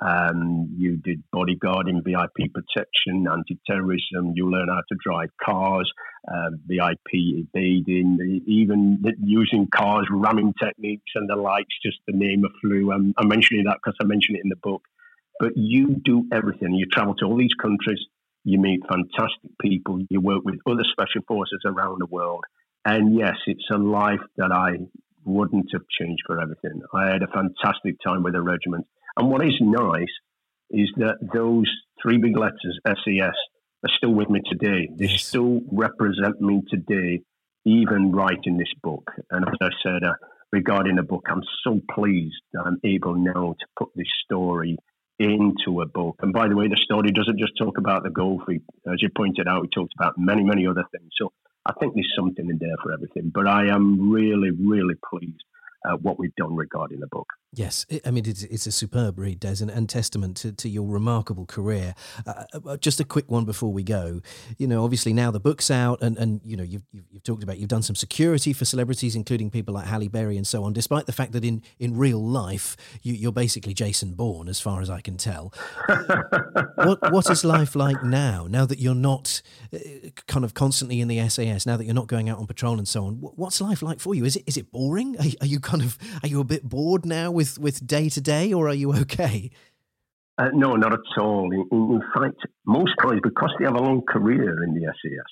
[0.00, 4.32] Um, you did bodyguarding, VIP protection, anti-terrorism.
[4.34, 5.90] You learn how to drive cars,
[6.32, 11.74] uh, VIP evading, even using cars, ramming techniques and the likes.
[11.84, 12.92] Just to name a.
[12.92, 14.82] I'm, I'm mentioning that because I mentioned it in the book.
[15.38, 16.74] But you do everything.
[16.74, 18.00] You travel to all these countries.
[18.44, 20.00] You meet fantastic people.
[20.08, 22.44] You work with other special forces around the world.
[22.84, 24.78] And yes, it's a life that I
[25.24, 26.82] wouldn't have changed for everything.
[26.92, 28.86] I had a fantastic time with the regiment
[29.16, 30.12] and what is nice
[30.70, 31.70] is that those
[32.02, 33.34] three big letters, SAS,
[33.84, 34.88] are still with me today.
[34.96, 35.24] They yes.
[35.24, 37.22] still represent me today,
[37.64, 39.10] even writing this book.
[39.30, 40.14] And as I said, uh,
[40.50, 44.78] regarding the book, I'm so pleased that I'm able now to put this story
[45.24, 46.16] into a book.
[46.20, 48.42] And by the way, the story doesn't just talk about the Gulf.
[48.50, 51.10] As you pointed out, it talks about many, many other things.
[51.18, 51.32] So
[51.66, 53.30] I think there's something in there for everything.
[53.34, 55.44] But I am really, really pleased
[55.84, 57.26] uh, what we've done regarding the book.
[57.54, 60.88] Yes, I mean it's, it's a superb read, Des, and, and testament to, to, your
[60.88, 61.94] remarkable career.
[62.26, 64.22] Uh, uh, just a quick one before we go.
[64.56, 67.58] You know, obviously now the book's out, and, and you know you've, you've, talked about
[67.58, 70.72] you've done some security for celebrities, including people like Halle Berry and so on.
[70.72, 74.80] Despite the fact that in, in real life you, are basically Jason Bourne, as far
[74.80, 75.52] as I can tell.
[76.76, 78.46] what what is life like now?
[78.48, 79.42] Now that you're not
[79.74, 79.78] uh,
[80.26, 82.88] kind of constantly in the SAS, now that you're not going out on patrol and
[82.88, 84.24] so on, what's life like for you?
[84.24, 85.18] Is it is it boring?
[85.18, 88.20] Are, are you kind of are you a bit bored now with with day to
[88.20, 89.50] day, or are you okay?
[90.38, 91.50] Uh, no, not at all.
[91.52, 95.30] In, in, fact, most guys, because they have a long career in the SAS,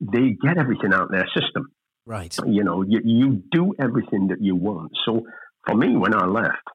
[0.00, 1.72] they get everything out of their system.
[2.06, 2.34] Right.
[2.46, 4.92] You know, you, you do everything that you want.
[5.04, 5.26] So
[5.66, 6.66] for me, when I left,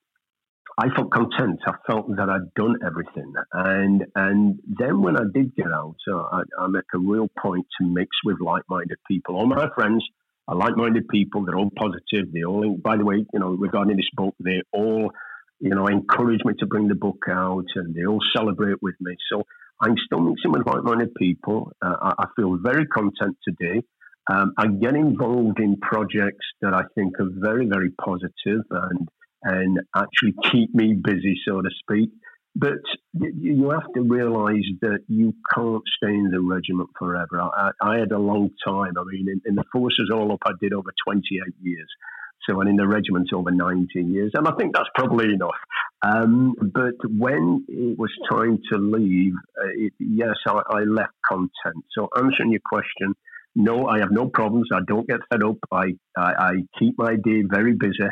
[0.77, 1.61] I felt content.
[1.65, 3.33] I felt that I'd done everything.
[3.53, 7.65] And and then when I did get out, uh, I, I make a real point
[7.79, 9.35] to mix with like minded people.
[9.35, 10.03] All my friends
[10.47, 11.45] are like-minded people.
[11.45, 12.31] They're all positive.
[12.33, 15.11] They all, by the way, you know, regarding this book, they all,
[15.59, 19.15] you know, encourage me to bring the book out, and they all celebrate with me.
[19.31, 19.43] So
[19.81, 21.71] I'm still mixing with like-minded people.
[21.81, 23.81] Uh, I, I, feel very content today.
[24.31, 29.07] Um, I get involved in projects that I think are very, very positive and
[29.43, 32.09] and actually keep me busy, so to speak.
[32.55, 32.79] But
[33.13, 37.41] you have to realise that you can't stay in the regiment forever.
[37.41, 38.93] I, I had a long time.
[38.97, 41.87] I mean, in, in, the forces all up, I did over 28 years.
[42.47, 44.31] So, and in the regiment, over 19 years.
[44.35, 45.55] And I think that's probably enough.
[46.03, 51.85] Um, but when it was time to leave, uh, it, yes, I, I left content.
[51.97, 53.15] So, answering your question,
[53.55, 54.67] no, I have no problems.
[54.73, 55.57] I don't get fed up.
[55.71, 58.09] I, I, I keep my day very busy.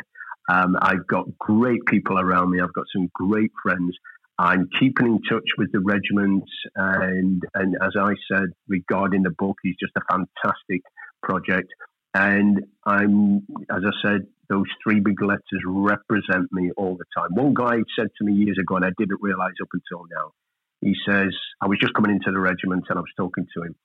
[0.48, 2.60] Um, I've got great people around me.
[2.60, 3.96] I've got some great friends.
[4.42, 6.42] I'm keeping in touch with the regiment,
[6.74, 10.82] and and as I said regarding the book, he's just a fantastic
[11.22, 11.68] project.
[12.12, 17.30] And I'm, as I said, those three big letters represent me all the time.
[17.34, 20.32] One guy said to me years ago, and I didn't realize up until now.
[20.80, 23.76] He says, I was just coming into the regiment and I was talking to him.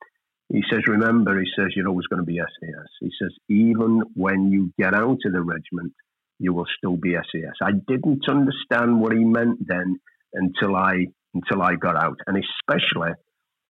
[0.49, 2.87] He says, Remember, he says, you're always going to be SAS.
[2.99, 5.93] He says, Even when you get out of the regiment,
[6.39, 7.53] you will still be SAS.
[7.61, 9.99] I didn't understand what he meant then
[10.37, 13.11] until I until I got out, and especially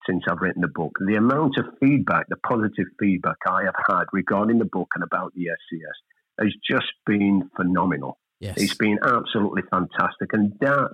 [0.07, 4.05] since I've written the book, the amount of feedback, the positive feedback I have had
[4.13, 8.17] regarding the book and about the SAS has just been phenomenal.
[8.39, 8.55] Yes.
[8.57, 10.93] It's been absolutely fantastic, and that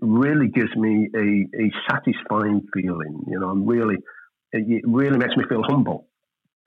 [0.00, 3.24] really gives me a, a satisfying feeling.
[3.28, 3.96] You know, I'm really
[4.52, 6.08] it really makes me feel humble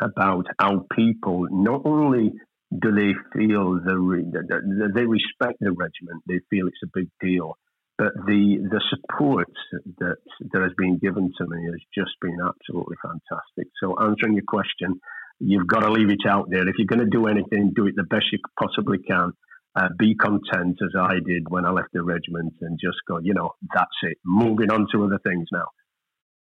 [0.01, 2.33] about how people not only
[2.81, 3.95] do they feel the,
[4.31, 7.57] the, the they respect the regiment, they feel it's a big deal,
[7.97, 9.51] but the the support
[9.99, 10.17] that
[10.51, 13.67] that has been given to me has just been absolutely fantastic.
[13.81, 14.99] So answering your question,
[15.39, 16.67] you've got to leave it out there.
[16.67, 19.31] If you're going to do anything, do it the best you possibly can.
[19.77, 23.33] Uh, be content as I did when I left the regiment, and just go, you
[23.33, 24.17] know, that's it.
[24.23, 25.65] Moving on to other things now.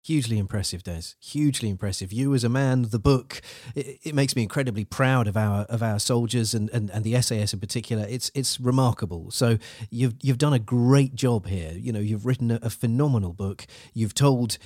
[0.05, 1.15] Hugely impressive, Des.
[1.21, 2.13] Hugely impressive.
[2.13, 3.41] You as a man, the book,
[3.77, 7.23] it, it, makes me incredibly proud of our of our soldiers and, and, and the
[7.23, 8.05] SAS in particular.
[8.09, 9.31] It's it's remarkable.
[9.31, 9.59] So
[9.91, 11.73] you've you've done a great job here.
[11.77, 13.65] You know, you've written a, a phenomenal book.
[13.95, 14.59] You've told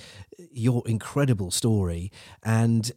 [0.51, 2.11] your incredible story,
[2.41, 2.91] and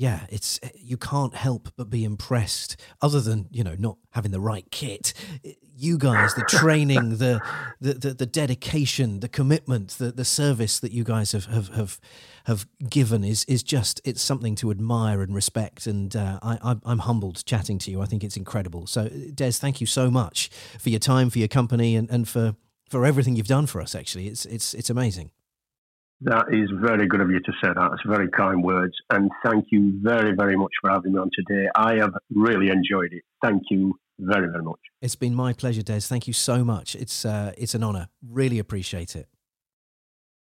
[0.00, 2.80] yeah, it's eh, you can't help but be impressed.
[3.02, 5.12] Other than you know not having the right kit,
[5.44, 7.42] eh, you guys, the training, the,
[7.82, 12.00] the the, the dedication, the commitment, the, the service that you guys have have have,
[12.44, 15.86] have given is is just it's something to admire and respect.
[15.86, 18.00] And uh, I, I'm humbled chatting to you.
[18.00, 18.86] I think it's incredible.
[18.86, 20.48] So eh, Des, thank you so much
[20.78, 22.56] for your time, for your company, and, and for
[22.88, 23.94] for everything you've done for us.
[23.94, 25.30] Actually, it's it's it's amazing.
[26.22, 27.90] That is very good of you to say that.
[27.92, 28.92] It's very kind words.
[29.10, 31.68] And thank you very, very much for having me on today.
[31.74, 33.22] I have really enjoyed it.
[33.42, 34.80] Thank you very, very much.
[35.00, 36.00] It's been my pleasure, Des.
[36.00, 36.94] Thank you so much.
[36.94, 38.08] It's, uh, it's an honour.
[38.22, 39.28] Really appreciate it.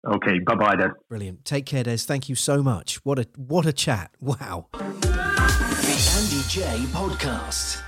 [0.08, 0.92] Okay, bye bye, Des.
[1.10, 1.44] Brilliant.
[1.44, 1.98] Take care, Des.
[1.98, 3.04] Thank you so much.
[3.04, 4.12] What a what a chat.
[4.22, 4.68] Wow.
[4.72, 4.80] The
[6.16, 7.84] Andy Jaye Podcast.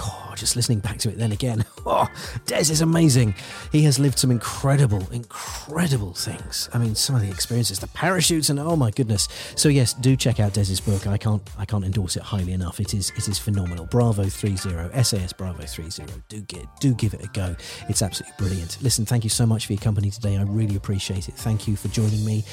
[0.00, 1.64] Oh, just listening back to it then again.
[1.90, 2.06] Oh,
[2.44, 3.34] Des is amazing.
[3.72, 6.68] He has lived some incredible, incredible things.
[6.74, 9.26] I mean, some of the experiences, the parachutes, and oh my goodness.
[9.56, 11.06] So yes, do check out Des's book.
[11.06, 12.78] I can't, I can't endorse it highly enough.
[12.78, 13.86] It is, it is phenomenal.
[13.86, 16.12] Bravo 30, SAS Bravo 30.
[16.28, 17.56] Do get, do give it a go.
[17.88, 18.76] It's absolutely brilliant.
[18.82, 20.36] Listen, thank you so much for your company today.
[20.36, 21.36] I really appreciate it.
[21.36, 22.44] Thank you for joining me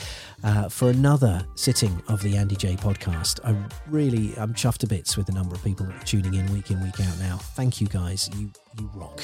[0.45, 3.39] uh, for another sitting of the Andy Jaye podcast.
[3.43, 3.55] I
[3.89, 6.69] really, I'm chuffed to bits with the number of people that are tuning in week
[6.72, 7.38] in, week out now.
[7.38, 8.30] Thank you guys.
[8.38, 9.22] You, you rock.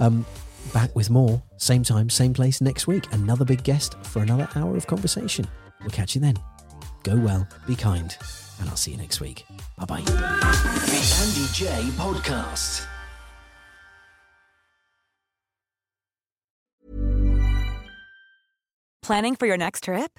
[0.00, 0.24] Um,
[0.72, 3.06] back with more, same time, same place next week.
[3.12, 5.46] Another big guest for another hour of conversation.
[5.82, 6.36] We'll catch you then.
[7.02, 8.16] Go well, be kind,
[8.58, 9.44] and I'll see you next week.
[9.76, 10.00] Bye bye.
[10.00, 10.14] The
[11.20, 12.86] Andy Jaye Podcast.
[19.02, 20.18] Planning for your next trip?